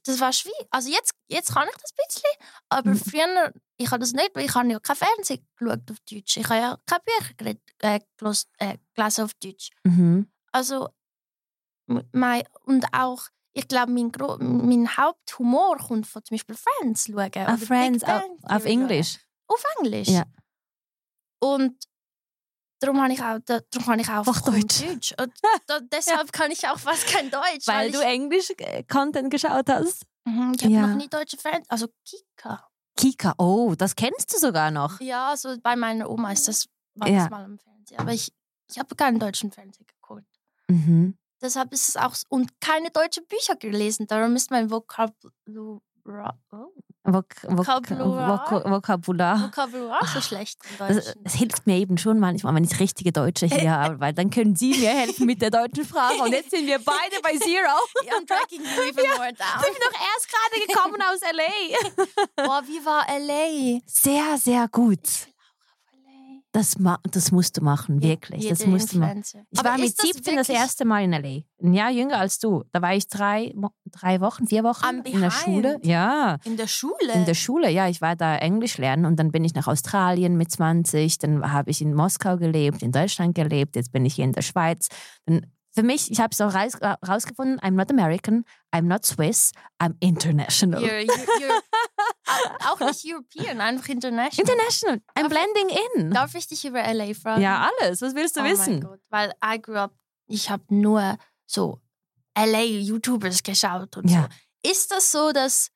[0.04, 0.66] das war schwierig.
[0.70, 2.30] Also jetzt, jetzt kann ich das ein bisschen,
[2.68, 2.98] aber Mhm.
[2.98, 6.36] früher, ich habe das nicht, weil ich habe ja kein Fernsehen geschaut auf Deutsch.
[6.36, 8.00] Ich habe ja keine Bücher geredet, äh,
[8.58, 9.70] äh, gelesen auf Deutsch.
[9.84, 10.30] Mhm.
[10.52, 10.88] Also,
[12.12, 14.10] mein, und auch, ich glaube, mein,
[14.66, 17.30] mein Haupthumor kommt von zum Beispiel Friends schauen.
[17.34, 19.18] Ah, Friends auf, auf Englisch.
[19.46, 20.08] Auf Englisch.
[20.08, 20.24] Ja.
[21.40, 21.76] Und
[22.80, 24.80] darum habe ich auch, da- darum kann ich auch Deutsch.
[24.82, 25.14] Deutsch.
[25.20, 25.32] Und
[25.66, 27.66] da, deshalb kann ich auch fast kein Deutsch.
[27.66, 30.04] Weil ich, du Englisch-Content geschaut hast.
[30.24, 30.86] Mhm, ich habe Ja.
[30.86, 32.68] noch nie deutsche Friends, also Kika.
[32.96, 35.00] Kika, oh, das kennst du sogar noch.
[35.00, 36.66] Ja, so bei meiner Oma ist das,
[37.06, 37.28] Ja.
[37.28, 37.98] mal im Fernsehen.
[37.98, 38.32] Aber ich,
[38.70, 40.26] ich habe keinen deutschen Fernsehen geguckt.
[40.68, 41.16] Mhm.
[41.40, 44.06] Deshalb ist es auch und keine deutschen Bücher gelesen.
[44.08, 46.72] Darum ist mein Vokabular, oh,
[47.12, 48.50] Vok Vok Vokabular.
[48.50, 49.42] Vok Vokabular.
[49.44, 53.70] Vokabular so schlecht im Das, hilft mir eben schon manchmal, wenn ich richtige Deutsche hier
[53.70, 56.22] habe, weil dann können Sie mir helfen mit der deutschen Sprache.
[56.22, 57.78] Und jetzt sind wir beide bei Zero.
[58.18, 59.60] I'm dragging you even more down.
[59.60, 62.06] Ich bin doch erst gerade gekommen aus LA.
[62.46, 63.80] Boah, wie war LA?
[63.86, 65.28] Sehr, sehr gut.
[66.52, 66.76] Das,
[67.10, 68.48] das musst du machen, wirklich.
[68.48, 69.22] das musst du machen.
[69.50, 71.42] Ich war mit 17 das erste Mal in LA.
[71.62, 72.64] Ein Jahr jünger als du.
[72.72, 73.52] Da war ich drei,
[73.84, 75.30] drei Wochen, vier Wochen I'm in der.
[75.30, 75.78] Schule.
[75.82, 77.12] Ja, In der Schule?
[77.14, 77.70] in der Schule.
[77.70, 81.18] Ja, ich war da Englisch lernen und dann bin ich nach Australien mit 20.
[81.18, 83.76] Dann habe ich in Moskau gelebt, in Deutschland gelebt.
[83.76, 84.88] Jetzt bin ich hier in der Schweiz.
[85.26, 86.72] Dann für mich, ich habe es auch raus,
[87.06, 88.44] rausgefunden, I'm not American,
[88.74, 90.82] I'm not Swiss, I'm international.
[90.82, 91.62] You're, you're, you're,
[92.26, 94.48] au- auch nicht European, einfach international.
[94.48, 96.10] International, I'm Darf- blending in.
[96.10, 97.42] Darf ich dich über LA fragen?
[97.42, 98.00] Ja, alles.
[98.02, 98.80] Was willst du oh wissen?
[98.80, 99.94] Mein Gott, weil I grew up,
[100.26, 101.16] ich habe nur
[101.46, 101.80] so
[102.36, 104.28] LA-YouTubers geschaut und Ja.
[104.62, 104.70] so.
[104.70, 105.70] Ist das so, dass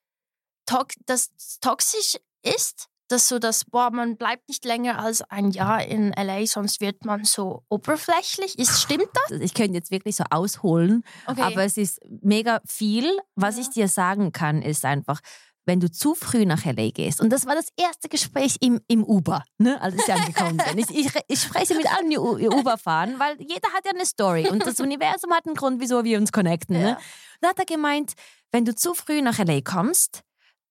[0.67, 1.31] tox das
[1.61, 2.89] toxisch ist?
[3.13, 7.05] Dass so, dass, boah, man bleibt nicht länger als ein Jahr in LA, sonst wird
[7.05, 8.59] man so oberflächlich.
[8.59, 9.39] Ist, stimmt das?
[9.41, 11.43] Ich könnte jetzt wirklich so ausholen, Okay.
[11.43, 13.05] aber es ist mega viel.
[13.37, 13.63] Was Ja.
[13.63, 15.21] ich dir sagen kann, ist einfach,
[15.67, 19.05] wenn du zu früh nach LA gehst, und das war das erste Gespräch im, im
[19.05, 20.79] Uber, ne, als ich angekommen bin.
[20.79, 24.49] Ich, ich, ich spreche mit allen, die Uber fahren, weil jeder hat ja eine Story
[24.49, 26.77] und das Universum hat einen Grund, wieso wir uns connecten.
[26.79, 26.89] Ne?
[26.91, 26.99] Ja.
[27.43, 28.15] Da hat er gemeint,
[28.51, 30.23] wenn du zu früh nach LA kommst,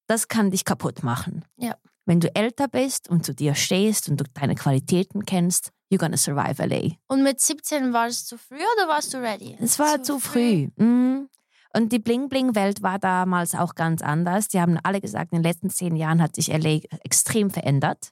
[0.07, 1.45] das kann dich kaputt machen.
[1.57, 1.75] Ja.
[2.05, 6.17] Wenn du älter bist und zu dir stehst und du deine Qualitäten kennst, you're gonna
[6.17, 6.95] survive LA.
[7.07, 9.55] Und mit 17 war es zu früh oder warst du ready?
[9.59, 10.69] Es war zu, früh.
[10.77, 11.29] Mhm.
[11.73, 14.47] Und die Bling-Bling-Welt war damals auch ganz anders.
[14.49, 18.09] Die haben alle gesagt, in den letzten zehn Jahren hat sich LA extrem verändert.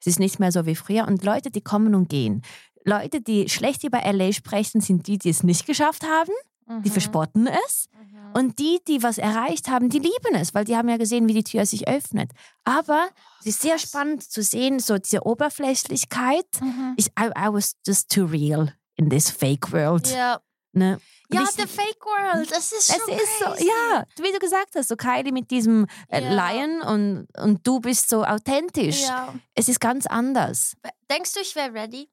[0.00, 1.06] Es ist nicht mehr so wie früher.
[1.06, 2.42] Und Leute, die kommen und gehen.
[2.84, 6.32] Leute, die schlecht über LA sprechen, sind die, die es nicht geschafft haben.
[6.68, 6.92] Die Mhm.
[6.92, 7.88] verspotten es.
[7.92, 8.32] Mhm.
[8.34, 11.34] Und die, die was erreicht haben, die lieben es, weil die haben ja gesehen, wie
[11.34, 12.30] die Tür sich öffnet.
[12.64, 13.08] Aber
[13.40, 16.46] es ist sehr spannend zu sehen, so diese Oberflächlichkeit.
[16.60, 16.94] Mhm.
[16.96, 20.06] Ich, I, I was just too real in this fake world.
[20.08, 20.40] Ja,
[20.74, 20.98] Ne?
[21.30, 24.88] Ja the fake world, das ist Es schon ist so, ja, wie du gesagt hast,
[24.88, 26.30] so Kylie mit diesem äh, Ja.
[26.54, 29.02] Lion und, und du bist so authentisch.
[29.02, 29.34] ja.
[29.54, 30.74] Es ist ganz anders.
[31.10, 32.08] Denkst du, ich wäre ready?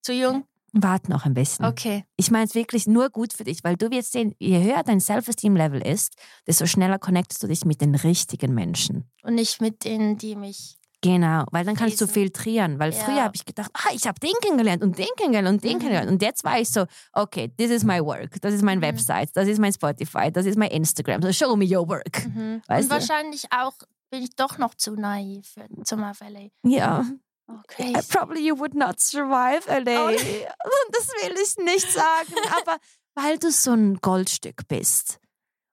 [0.03, 0.47] Zu jung?
[0.77, 1.65] Warte noch ein bisschen.
[1.65, 2.05] Okay.
[2.17, 5.01] Ich meine es wirklich nur gut für dich, weil du wirst sehen, je höher dein
[5.01, 6.15] Self-Esteem-Level ist,
[6.47, 9.09] desto schneller connectest du dich mit den richtigen Menschen.
[9.23, 10.77] Und nicht mit denen, die mich.
[11.01, 12.15] Genau, weil dann kannst du Lesen.
[12.15, 12.79] filtrieren.
[12.79, 12.99] Weil Ja.
[13.05, 15.79] früher habe ich gedacht, ah, ich habe den kennengelernt und den kennengelernt und den Mhm.
[15.81, 16.11] kennengelernt.
[16.11, 18.85] Und jetzt war ich so, okay, this is my work, das ist mein Mhm.
[18.85, 21.21] Website, das ist mein Spotify, das ist mein Instagram.
[21.23, 22.27] So show me your work.
[22.27, 22.63] Mhm.
[22.67, 22.89] Und du?
[22.91, 23.75] wahrscheinlich auch
[24.11, 26.49] bin ich doch noch zu naiv für, zum FLA.
[26.65, 27.05] Ja.
[27.47, 27.93] Okay.
[28.09, 30.11] Probably you would not survive LA.
[30.11, 30.17] Oh.
[30.93, 32.79] Das will ich nicht sagen, aber
[33.15, 35.19] weil du so ein Goldstück bist.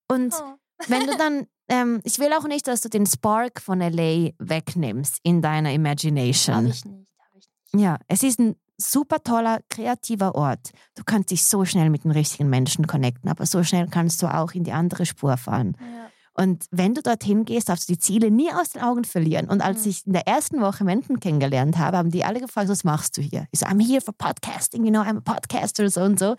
[0.10, 0.56] Und Oh.
[0.88, 5.20] wenn du dann, ähm, ich will auch nicht, dass du den Spark von LA wegnimmst
[5.24, 6.56] in deiner Imagination.
[6.56, 7.08] Habe ich nicht.
[7.20, 7.84] Hab ich nicht.
[7.84, 10.72] Ja, es ist ein super toller, kreativer Ort.
[10.96, 14.28] Du kannst dich so schnell mit den richtigen Menschen connecten, aber so schnell kannst du
[14.28, 15.78] auch in die andere Spur fahren.
[15.80, 16.11] Ja.
[16.34, 19.50] Und wenn du dorthin gehst, darfst du die Ziele nie aus den Augen verlieren.
[19.50, 19.90] Und als Mhm.
[19.92, 23.22] ich in der ersten Woche Menschen kennengelernt habe, haben die alle gefragt, was machst du
[23.22, 23.48] hier?
[23.52, 26.36] Ich so, I'm here for podcasting, you know, I'm a podcaster, so und so.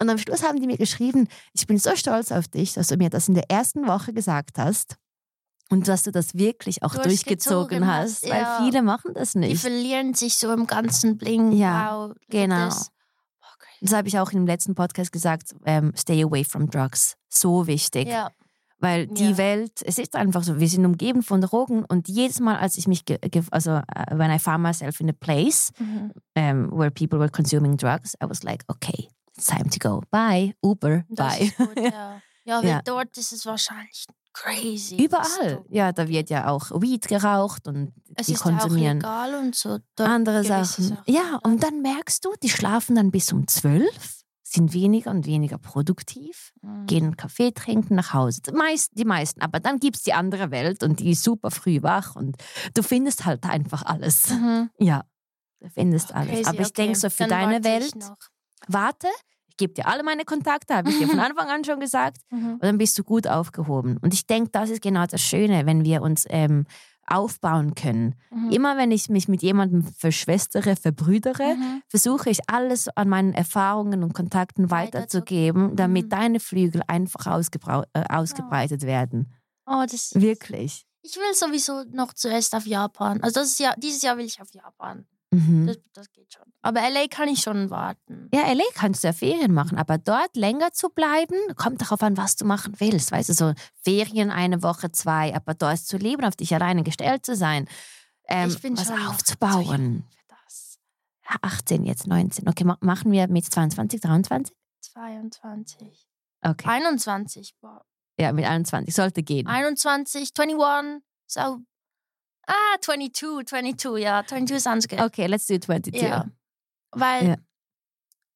[0.00, 2.96] Und am Schluss haben die mir geschrieben, ich bin so stolz auf dich, dass du
[2.96, 4.96] mir das in der ersten Woche gesagt hast.
[5.70, 8.60] Und dass du das wirklich auch durchgezogen, Durchgezogen hast, weil ja.
[8.62, 9.60] viele machen das Die nicht.
[9.60, 11.52] verlieren sich so im ganzen Bling.
[11.52, 12.68] Ja, wow, genau.
[12.68, 12.86] crazy.
[13.80, 17.16] Das habe ich auch im letzten Podcast gesagt, ähm, stay away from drugs.
[17.28, 18.06] So wichtig.
[18.06, 18.30] Ja.
[18.82, 19.36] Weil die Ja.
[19.38, 22.88] Welt, es ist einfach so, wir sind umgeben von Drogen und jedes Mal, als ich
[22.88, 23.04] mich,
[23.50, 23.82] also uh,
[24.18, 26.10] when I found myself in a place Mhm.
[26.36, 30.02] um, where people were consuming drugs, I was like, okay, it's time to go.
[30.10, 31.52] Bye, Uber, Das bye.
[31.56, 32.20] gut, ja.
[32.44, 32.82] Ja, weil Ja.
[32.82, 34.96] dort ist es wahrscheinlich crazy.
[34.96, 35.62] Überall.
[35.68, 39.34] Ja, da wird ja auch Weed geraucht und Es die ist ja auch konsumieren legal
[39.36, 39.78] und so.
[39.94, 40.98] Dort andere gewisse Sachen.
[41.06, 44.21] Ja, und dann merkst du, die schlafen dann bis um zwölf,
[44.52, 46.52] sind weniger und weniger produktiv.
[46.62, 46.86] Mhm.
[46.86, 48.42] gehen einen Kaffee trinken, nach Hause.
[48.42, 49.40] Die meisten, die meisten.
[49.40, 52.36] Aber dann gibt es die andere Welt und die ist super früh wach und
[52.74, 54.30] du findest halt einfach alles.
[54.30, 54.70] Mhm.
[54.78, 55.04] Ja,
[55.60, 56.30] du findest alles.
[56.30, 57.00] Crazy, Aber ich denke okay.
[57.00, 57.94] so, für Dann deine Welt,
[58.68, 59.08] warte,
[59.48, 62.18] ich gebe dir alle meine Kontakte, habe ich dir von Anfang an schon gesagt.
[62.30, 62.54] Mhm.
[62.54, 63.96] Und dann bist du gut aufgehoben.
[63.98, 66.66] Und ich denke, das ist genau das Schöne, wenn wir uns ähm,
[67.12, 68.14] aufbauen können.
[68.30, 68.50] Mhm.
[68.50, 71.82] Immer wenn ich mich mit jemandem verschwestere, verbrüdere, Mhm.
[71.88, 76.10] versuche ich alles an meinen Erfahrungen und Kontakten weiterzugeben, damit Mhm.
[76.10, 79.32] deine Flügel einfach äh, ausgebreitet werden.
[79.66, 80.84] Oh, das Wirklich.
[81.04, 83.20] Ich will sowieso noch zuerst auf Japan.
[83.22, 85.04] Also das ist ja, dieses Jahr will ich auf Japan.
[85.32, 85.66] Mhm.
[85.66, 86.44] Das, das geht schon.
[86.60, 88.28] Aber LA kann ich schon warten.
[88.34, 92.16] Ja, LA kannst du ja Ferien machen, aber dort länger zu bleiben, kommt darauf an,
[92.16, 93.12] was du machen willst.
[93.12, 97.24] Weißt du, so Ferien eine Woche, zwei, aber dort zu leben, auf dich alleine gestellt
[97.24, 97.66] zu sein,
[98.28, 100.04] ähm, ich bin was aufzubauen.
[100.10, 100.78] für das.
[101.28, 102.48] Ja, 18, jetzt 19.
[102.48, 104.54] Okay, ma machen wir mit 22, 23?
[104.80, 106.06] 22.
[106.42, 106.68] Okay.
[106.68, 107.54] 21.
[107.60, 107.84] Boah.
[108.18, 108.94] Ja, mit 21.
[108.94, 109.46] Sollte gehen.
[109.46, 111.02] 21, 21.
[111.26, 111.60] So.
[112.46, 114.24] Ah, 22, 22, ja.
[114.26, 115.00] 22 sounds good.
[115.00, 116.00] Okay, let's do 22.
[116.02, 116.26] Ja.
[116.90, 117.36] Weil Ja.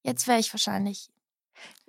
[0.03, 1.09] jetzt wäre ich wahrscheinlich.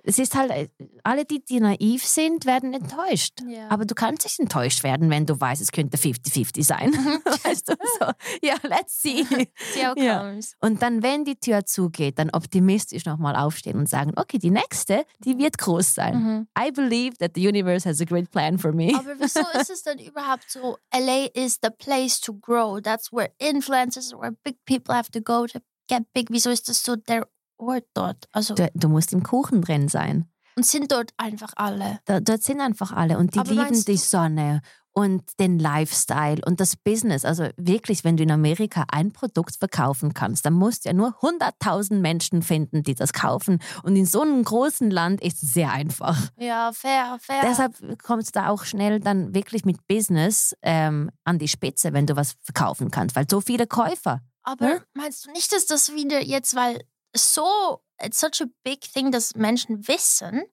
[0.03, 0.69] Es ist halt, äh,
[1.03, 3.41] alle, die, die naiv sind, werden enttäuscht.
[3.47, 3.67] Ja.
[3.69, 6.93] Aber du kannst nicht enttäuscht werden, wenn du weißt, es könnte 50-50 sein.
[7.43, 8.05] weißt du, so,
[8.41, 9.23] ja, let's see.
[9.73, 10.19] See how Ja.
[10.21, 10.55] comes.
[10.61, 15.05] Und dann, wenn die Tür zugeht, dann optimistisch nochmal aufstehen und sagen, okay, die nächste,
[15.19, 16.15] die wird groß sein.
[16.23, 16.47] Mhm.
[16.57, 18.93] I believe that the universe has a great plan for me.
[18.95, 20.77] Aber wieso ist es denn überhaupt so?
[20.93, 22.79] LA is the place to grow.
[22.79, 26.27] That's where influencers, where big people have to go to get big.
[26.31, 27.27] Wieso ist das so der
[27.59, 28.27] Ort dort?
[28.31, 30.25] Also, Du, du musst im Kuchen drin sein.
[30.55, 31.99] und sind dort einfach alle.
[32.05, 36.59] Da, dort sind einfach alle und die Aber lieben die Sonne und den Lifestyle und
[36.59, 37.23] das Business.
[37.23, 41.15] Also wirklich, wenn du in Amerika ein Produkt verkaufen kannst, dann musst du ja nur
[41.21, 43.59] 100.000 Menschen finden, die das kaufen.
[43.83, 46.17] Und in so einem großen Land ist es sehr einfach.
[46.37, 47.41] Ja, fair, fair.
[47.43, 52.07] Deshalb kommst du da auch schnell dann wirklich mit Business ähm, an die Spitze, wenn
[52.07, 54.21] du was verkaufen kannst, weil so viele Käufer.
[54.43, 54.77] Aber Ja?
[54.95, 56.81] meinst du nicht, dass das wieder jetzt, weil
[57.15, 60.43] so, it's such a big thing, dass Menschen wissen,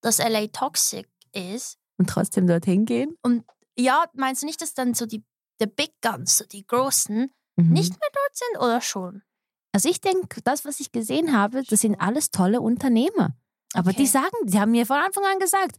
[0.00, 1.78] dass LA toxic ist.
[1.98, 3.16] Und trotzdem dorthin gehen?
[3.76, 5.24] Ja, meinst du nicht, dass dann so die,
[5.58, 7.72] the big guns, so die großen, Mhm.
[7.72, 9.22] nicht mehr dort sind oder schon?
[9.72, 13.36] Also ich denke, das, was ich gesehen habe, das sind alles tolle Unternehmer.
[13.74, 13.98] Aber Okay.
[14.02, 15.76] die sagen, die haben mir von Anfang an gesagt,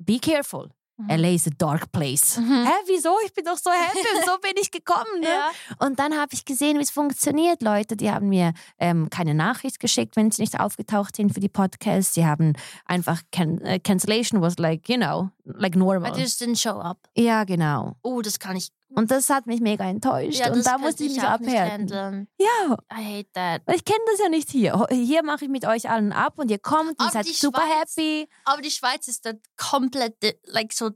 [0.00, 0.70] be careful.
[1.00, 1.18] Mhm.
[1.20, 2.38] LA is a dark place.
[2.38, 2.66] Mhm.
[2.66, 3.10] Hä, wieso?
[3.24, 5.20] Ich bin doch so happy und so bin ich gekommen.
[5.20, 5.28] Ne?
[5.28, 5.50] Ja.
[5.78, 7.62] Und dann habe ich gesehen, wie es funktioniert.
[7.62, 11.48] Leute, die haben mir ähm, keine Nachricht geschickt, wenn sie nicht aufgetaucht sind für die
[11.48, 12.14] Podcasts.
[12.14, 16.16] Sie haben einfach can äh, Cancellation was like, you know, like normal.
[16.16, 16.98] I just didn't show up.
[17.16, 17.96] Ja, genau.
[18.02, 18.70] Oh, das kann ich.
[18.94, 20.38] Und das hat mich mega enttäuscht.
[20.40, 22.28] Ja, und da musste ich mich abhärten.
[22.38, 23.62] Ja, I hate that.
[23.74, 24.86] ich kenne das ja nicht hier.
[24.90, 27.96] Hier mache ich mit euch allen ab und ihr kommt und Aber seid super Schweiz-
[27.96, 28.28] happy.
[28.44, 30.90] Aber die Schweiz ist dann komplett, like so,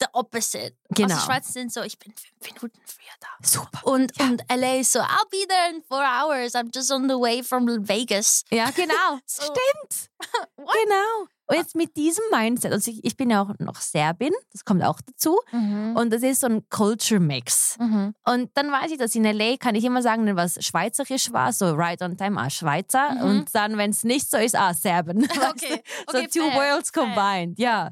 [0.00, 0.76] the opposite.
[0.90, 1.14] Genau.
[1.14, 3.28] Also die Schweiz sind so, ich bin fünf Minuten früher da.
[3.46, 3.86] Super.
[3.86, 6.54] Und, und LA ist so, I'll be there in four hours.
[6.54, 8.44] I'm just on the way from Vegas.
[8.50, 8.94] Ja, genau.
[9.26, 10.10] So- Stimmt.
[10.56, 11.28] Genau.
[11.48, 14.82] Und jetzt mit diesem Mindset, also ich, ich bin ja auch noch Serbin, das kommt
[14.82, 15.38] auch dazu.
[15.52, 15.94] Mhm.
[15.96, 17.76] Und das ist so ein Culture Mix.
[17.78, 18.14] Mhm.
[18.24, 21.52] Und dann weiß ich, dass in LA kann ich immer sagen, wenn was schweizerisch war,
[21.52, 23.12] so right on time, ah, Schweizer.
[23.14, 23.20] Mhm.
[23.22, 25.26] Und dann, wenn es nicht so ist, ah, Serben.
[25.50, 27.04] Okay, So okay, two fair, worlds fair.
[27.04, 27.90] combined, ja.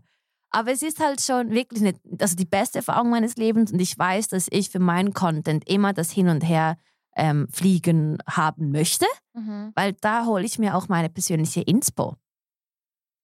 [0.50, 3.98] Aber es ist halt schon wirklich eine, also die beste Erfahrung meines Lebens und ich
[3.98, 6.76] weiß, dass ich für meinen Content immer das Hin und Her
[7.16, 9.72] ähm, fliegen haben möchte, Mhm.
[9.74, 12.14] weil da hole ich mir auch meine persönliche Inspo.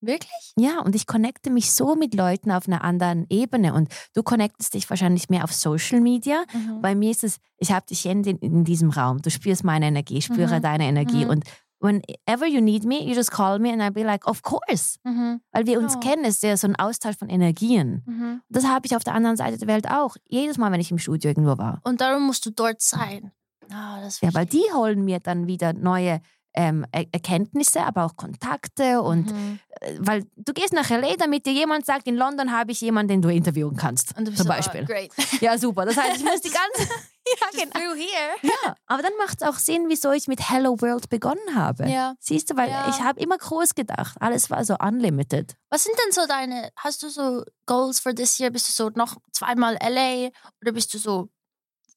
[0.00, 0.52] Wirklich?
[0.56, 3.74] Ja, und ich connecte mich so mit Leuten auf einer anderen Ebene.
[3.74, 6.42] Und du connectest dich wahrscheinlich mehr auf Social Media.
[6.52, 6.80] Mhm.
[6.80, 9.20] Bei mir ist es, ich habe dich in, in diesem Raum.
[9.22, 10.62] Du spürst meine Energie, ich spüre Mhm.
[10.62, 11.24] deine Energie.
[11.24, 11.30] Mhm.
[11.30, 11.44] Und
[11.80, 14.96] whenever you need me, you just call me and I'll be like, of course.
[15.04, 15.40] Mhm.
[15.52, 16.00] Weil wir uns Oh.
[16.00, 18.02] kennen, ist ja so ein Austausch von Energien.
[18.06, 18.42] Mhm.
[18.48, 20.16] Das habe ich auf der anderen Seite der Welt auch.
[20.28, 21.80] Jedes Mal, wenn ich im Studio irgendwo war.
[21.84, 23.32] Und darum musst du dort sein.
[24.06, 26.20] Ist Ja, weil die holen mir dann wieder neue
[26.54, 29.58] ähm, Er- Erkenntnisse, aber auch Kontakte und Mhm.
[29.80, 33.08] äh, weil du gehst nach LA, damit dir jemand sagt, in London habe ich jemanden,
[33.08, 34.16] den du interviewen kannst.
[34.18, 34.84] Und du bist zum so, oh, Beispiel.
[34.84, 35.10] great.
[35.40, 35.84] Ja, super.
[35.86, 36.92] Das heißt, ich muss die ganze.
[37.54, 37.94] ja, genau.
[38.42, 41.88] Ja, aber dann macht es auch Sinn, wieso ich mit Hello World begonnen habe.
[41.88, 42.14] Ja.
[42.18, 42.88] Siehst du, weil Ja.
[42.90, 44.16] ich habe immer groß gedacht.
[44.20, 45.54] Alles war so unlimited.
[45.70, 48.50] Was sind denn so deine, hast du so Goals for this year?
[48.50, 50.30] Bist du so noch zweimal LA
[50.60, 51.28] oder bist du so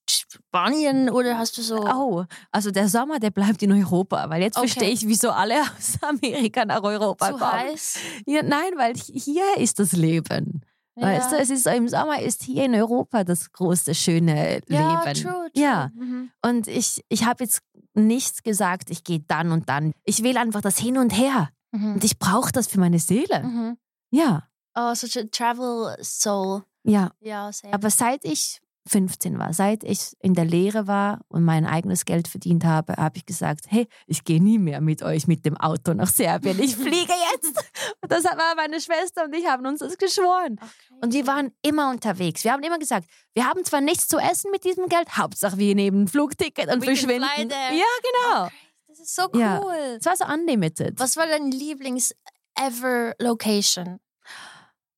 [0.10, 1.78] Spanien oder hast du so.
[1.86, 4.68] Oh, also der Sommer, der bleibt in Europa, weil jetzt Okay.
[4.68, 7.51] verstehe ich, wieso alle aus Amerika nach Europa zu kommen.
[7.51, 7.97] heiß?
[8.26, 10.62] Ja, nein, weil hier ist das Leben.
[10.95, 15.14] Weißt du, es ist im Sommer ist hier in Europa das große, schöne ja, Leben.
[15.24, 15.49] true, true.
[15.56, 15.89] Ja.
[15.95, 16.30] Mhm.
[16.45, 17.62] Und ich, ich habe jetzt
[17.95, 19.93] nichts gesagt, ich gehe dann und dann.
[20.04, 21.49] Ich will einfach das hin und her.
[21.72, 21.93] Mhm.
[21.95, 23.41] Und ich brauche das für meine Seele.
[23.43, 23.78] Mhm.
[24.12, 26.64] Ja, Oh, such a travel soul.
[26.84, 27.12] ja.
[27.22, 27.49] Ja.
[27.72, 32.28] Aber seit ich 15 war, seit ich in der Lehre war und mein eigenes Geld
[32.28, 35.94] verdient habe, habe ich gesagt, hey, ich gehe nie mehr mit euch mit dem Auto
[35.94, 36.60] nach Serbien.
[36.60, 37.58] Ich fliege jetzt.
[38.02, 40.58] Und das war meine Schwester und ich haben uns das geschworen.
[40.60, 41.00] Okay.
[41.02, 42.44] Und wir waren immer unterwegs.
[42.44, 45.76] Wir haben immer gesagt, wir haben zwar nichts zu essen mit diesem Geld, Hauptsache wir
[45.76, 47.50] nehmen ein Flugticket und We verschwinden.
[47.50, 47.86] Ja,
[48.30, 48.50] genau.
[48.88, 49.40] Das ist so cool.
[49.40, 49.62] Ja.
[49.98, 51.00] Es war so unlimited.
[51.00, 54.00] Was war dein Lieblings-ever-Location?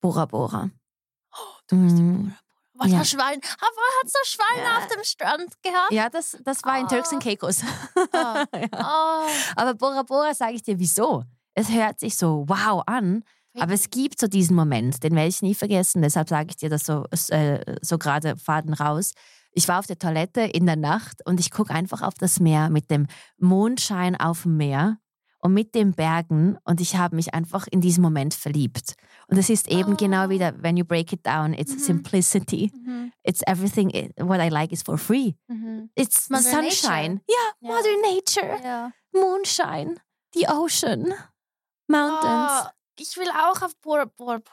[0.02, 0.70] Bora Bora.
[1.68, 2.04] Du bist Mhm.
[2.04, 2.40] Bora Bora.
[2.78, 3.03] Was Ja.
[3.05, 3.39] Schwein?
[3.39, 4.78] Aber hat so Schweine Ja.
[4.78, 5.91] auf dem Strand gehabt?
[5.91, 7.61] Ja, das, das war in Turks and Caicos.
[8.11, 8.45] Ah.
[8.55, 8.67] ja.
[8.73, 11.23] Oh, Aber Bora Bora sage ich dir, wieso?
[11.53, 13.23] Es hört sich so wow an,
[13.57, 16.01] aber es gibt so diesen Moment, den werde ich nie vergessen.
[16.01, 19.13] Deshalb sage ich dir das so, äh, so gerade Faden raus.
[19.53, 22.69] Ich war auf der Toilette in der Nacht und ich gucke einfach auf das Meer
[22.69, 23.07] mit dem
[23.38, 24.97] Mondschein auf dem Meer
[25.46, 28.96] und mit den Bergen und ich habe mich einfach in diesem Moment verliebt.
[29.28, 29.96] Und es ist eben Oh.
[29.96, 31.80] genau wieder, when you break it down, it's Mhm.
[31.80, 32.72] simplicity.
[32.74, 33.12] Mhm.
[33.24, 35.36] It's everything, what I like is for free.
[35.48, 35.91] Mhm.
[35.93, 37.14] It's the Mother sunshine.
[37.16, 37.22] Nature.
[37.30, 37.76] Ja, Ja.
[37.76, 38.64] Mother Nature.
[38.64, 38.91] Ja.
[39.14, 39.96] Moonshine,
[40.34, 41.14] the ocean,
[41.88, 42.52] mountains.
[42.66, 42.70] Oh,
[43.00, 44.39] ich will auch auf Bora Bora.
[44.39, 44.52] Bora.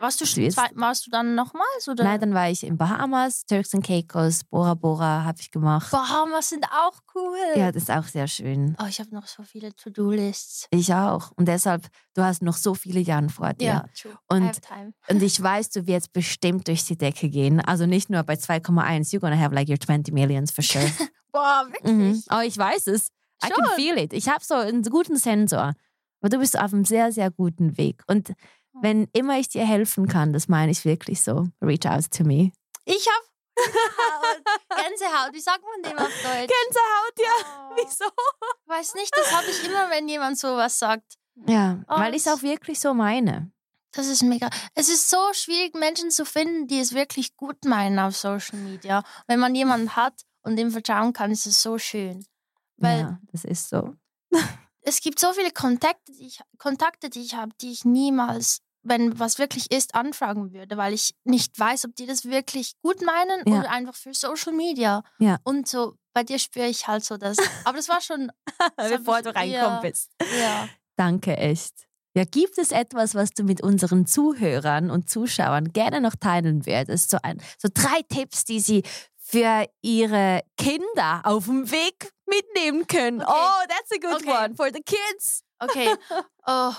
[0.00, 1.88] Warst du, zwei, warst du dann nochmals?
[1.88, 2.04] Oder?
[2.04, 5.90] Nein, dann war ich in Bahamas, Turks and Caicos, Bora Bora habe ich gemacht.
[5.90, 7.36] Bahamas sind auch cool.
[7.56, 8.76] Ja, das ist auch sehr schön.
[8.80, 10.66] Oh, ich habe noch so viele To-Do-Lists.
[10.70, 11.32] Ich auch.
[11.36, 13.66] Und deshalb, du hast noch so viele Jahre vor dir.
[13.66, 14.16] Ja, true.
[14.28, 14.92] Und- I have time.
[15.08, 17.60] Und ich weiß, du wirst bestimmt durch die Decke gehen.
[17.60, 19.10] Also nicht nur bei 2,1.
[19.12, 20.84] You're gonna have like your 20 millions for sure.
[21.32, 21.92] Boah, wirklich?
[21.92, 22.22] mhm.
[22.30, 23.08] Oh, ich weiß es.
[23.44, 23.74] I can Schon?
[23.76, 24.12] feel it.
[24.12, 25.72] Ich habe so einen guten Sensor.
[26.20, 28.02] Aber du bist auf einem sehr, sehr guten Weg.
[28.08, 28.32] Und
[28.72, 31.48] wenn immer ich dir helfen kann, das meine ich wirklich so.
[31.62, 32.52] Reach out to me.
[32.84, 33.26] Ich habe
[34.68, 35.32] Gänsehaut.
[35.32, 36.52] Wie sagt man dem auf Deutsch?
[36.52, 37.70] Gänsehaut, ja.
[37.70, 37.76] Oh.
[37.76, 38.04] Wieso?
[38.66, 41.14] Weiß nicht, das habe ich immer, wenn jemand sowas sagt.
[41.46, 43.50] Ja, Oh, weil ich es auch wirklich so meine.
[43.92, 44.50] Das ist mega.
[44.74, 49.02] Es ist so schwierig, Menschen zu finden, die es wirklich gut meinen auf Social Media.
[49.26, 52.24] Wenn man jemanden hat und dem vertrauen kann, ist es so schön.
[52.76, 53.94] Weil ja, das ist so.
[54.88, 59.18] Es gibt so viele Kontakte, die ich, Kontakte, die ich habe, die ich niemals, wenn
[59.18, 63.42] was wirklich ist, anfragen würde, weil ich nicht weiß, ob die das wirklich gut meinen
[63.46, 63.60] Ja.
[63.60, 65.02] oder einfach für Social Media.
[65.18, 65.38] Ja.
[65.44, 67.36] Und so bei dir spüre ich halt so das.
[67.64, 68.30] Aber das war schon,
[68.76, 70.10] Das Bevor du reinkommen bist.
[70.40, 70.68] ja.
[70.96, 71.86] Danke, echt.
[72.16, 77.10] Ja, gibt es etwas, was du mit unseren Zuhörern und Zuschauern gerne noch teilen würdest?
[77.10, 78.82] So, ein, so drei Tipps, die sie
[79.28, 83.20] für ihre Kinder auf dem Weg mitnehmen können.
[83.20, 83.30] Okay.
[83.30, 84.30] Oh, that's a good Okay.
[84.30, 85.42] one for the kids.
[85.60, 85.94] Okay.
[86.50, 86.74] Oh.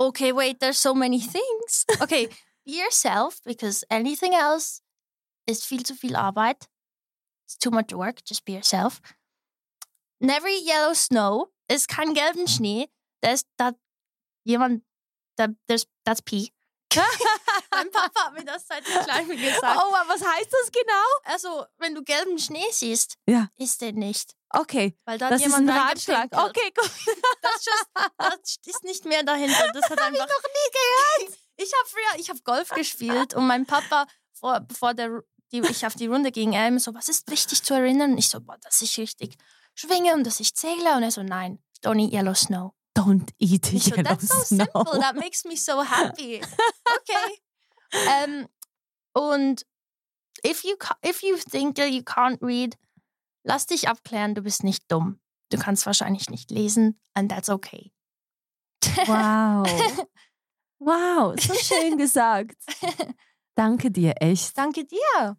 [0.00, 1.84] Okay, wait, there's so many things.
[2.00, 2.28] Okay,
[2.64, 4.80] be yourself because anything else
[5.46, 6.68] is viel zu viel Arbeit.
[7.44, 8.24] It's too much work.
[8.24, 9.02] Just be yourself.
[10.20, 11.48] Never yellow snow.
[11.68, 12.88] Ist kein gelben Schnee.
[13.20, 13.72] Da ist da
[14.44, 14.84] jemand,
[15.36, 16.50] da, there's, that's pee.
[17.70, 19.78] Mein Papa hat mir das seit ich klein bin gesagt.
[19.78, 21.04] Oh, aber was heißt das genau?
[21.24, 23.48] Also, wenn du gelben Schnee siehst, Ja.
[23.56, 24.34] isst den nicht.
[24.50, 26.28] Okay, Weil da das ist ein Ratschlag.
[26.32, 26.90] Okay, gut.
[27.42, 27.86] Das, just,
[28.18, 29.70] das ist nicht mehr dahinter.
[29.72, 30.26] Das hat einfach.
[30.26, 30.72] noch nie
[31.24, 31.38] gehört.
[31.58, 35.22] Ich habe früher, ich habe Golf gespielt und mein Papa, vor, bevor der,
[35.52, 38.12] die, ich auf die Runde ging, er immer so, was ist wichtig zu erinnern?
[38.12, 39.36] Und ich so, boah, dass ich richtig
[39.74, 40.94] schwinge und dass ich zähle.
[40.96, 42.72] Und er so, nein, eat yellow snow.
[42.96, 44.64] Don't eat yellow that's so snow.
[44.72, 46.40] simple, that makes me so happy.
[46.40, 47.38] Okay.
[48.08, 48.48] ähm,
[49.14, 49.64] und
[50.42, 52.76] if you, if you think that you can't read,
[53.44, 55.20] lass dich abklären, du bist nicht dumm.
[55.50, 57.92] Du kannst wahrscheinlich nicht lesen and that's okay.
[59.06, 59.66] Wow.
[60.78, 62.56] Wow, so schön gesagt.
[63.54, 64.56] Danke dir, echt.
[64.58, 65.38] Danke dir.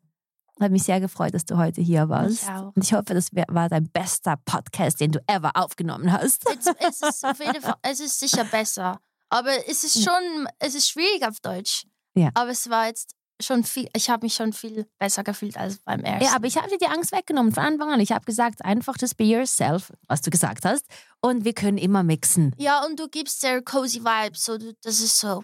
[0.60, 2.44] Hat mich sehr gefreut, dass du heute hier warst.
[2.44, 2.76] Ich auch.
[2.76, 6.46] Und ich hoffe, das war dein bester Podcast, den du ever aufgenommen hast.
[6.50, 9.00] Es, es, ist auf jeden Fall, es ist sicher besser.
[9.30, 11.86] Aber es ist schon, es ist schwierig auf Deutsch.
[12.16, 12.32] Ja.
[12.34, 16.02] Aber es war jetzt schon viel, ich habe mich schon viel besser gefühlt als beim
[16.02, 16.26] ersten.
[16.26, 18.00] Ja, aber ich habe dir die Angst weggenommen von Anfang an.
[18.00, 20.86] Ich habe gesagt, einfach just be yourself, was du gesagt hast.
[21.22, 22.56] Und wir können immer mixen.
[22.58, 24.44] Ja, und du gibst sehr cozy Vibes.
[24.44, 25.44] So, das ist so.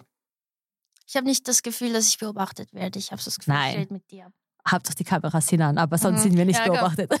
[1.06, 2.98] Ich habe nicht das Gefühl, dass ich beobachtet werde.
[2.98, 3.70] Ich habe so das Gefühl, Nein.
[3.70, 4.32] ich rede mit dir.
[4.66, 6.22] Habt doch die Kameras hinan, aber sonst Mhm.
[6.22, 6.78] sind wir nicht Ja, genau.
[6.78, 7.10] beobachtet.
[7.10, 7.20] Was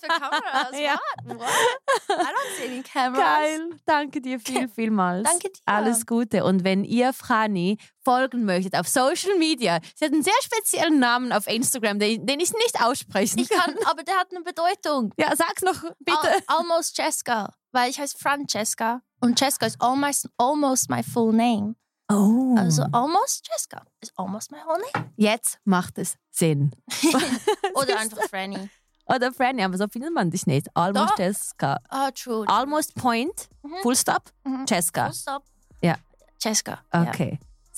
[0.00, 0.70] für Kameras?
[0.80, 0.96] Ja.
[1.24, 1.38] What?
[1.38, 1.48] What?
[2.08, 3.24] I don't see any cameras.
[3.24, 3.70] Geil.
[3.84, 5.28] Danke dir viel, vielmals.
[5.28, 5.60] Danke dir.
[5.66, 6.44] Alles Gute.
[6.44, 11.32] Und wenn ihr Franny folgen möchtet auf Social Media, sie hat einen sehr speziellen Namen
[11.32, 15.12] auf Instagram, den, den ich nicht aussprechen Ich kann, aber der hat eine Bedeutung.
[15.18, 16.18] Ja, sag's noch bitte.
[16.22, 17.52] Al almost Jessica.
[17.72, 19.00] Weil ich heiße Francesca.
[19.20, 21.74] Und Jessica ist almost, almost my full name.
[22.10, 22.54] Oh.
[22.58, 25.10] Also almost Jessica is almost my whole name.
[25.16, 26.74] jetzt macht es Sinn.
[27.74, 28.68] Oder einfach Franny.
[29.06, 30.68] Oder Franny, aber so findet man dich nicht.
[30.74, 31.18] Almost Doch.
[31.18, 31.78] Jessica.
[31.88, 32.44] Ah, true.
[32.48, 33.74] Almost Point, Mhm.
[33.82, 34.64] Full Stop, Mhm.
[34.68, 35.04] Jessica.
[35.06, 35.44] Full stop.
[35.82, 35.96] Ja.
[36.40, 36.82] Jessica.
[36.92, 37.04] Ja.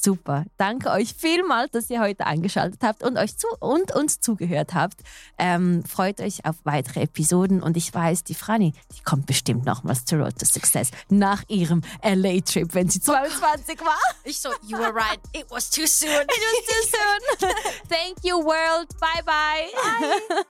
[0.06, 0.44] Super.
[0.56, 5.00] Danke euch vielmals, dass ihr heute eingeschaltet habt und euch zu und uns zugehört habt.
[5.36, 10.04] Ähm, freut euch auf weitere Episoden und ich weiß, die Franny, die kommt bestimmt nochmals
[10.04, 13.98] zu Road to Success nach ihrem LA-Trip, wenn sie 22 war.
[14.22, 15.18] Ich so, you were right.
[15.32, 16.08] It was too soon.
[16.08, 17.50] It was too soon.
[17.88, 18.86] Thank you, world.
[19.00, 20.44] Bye bye.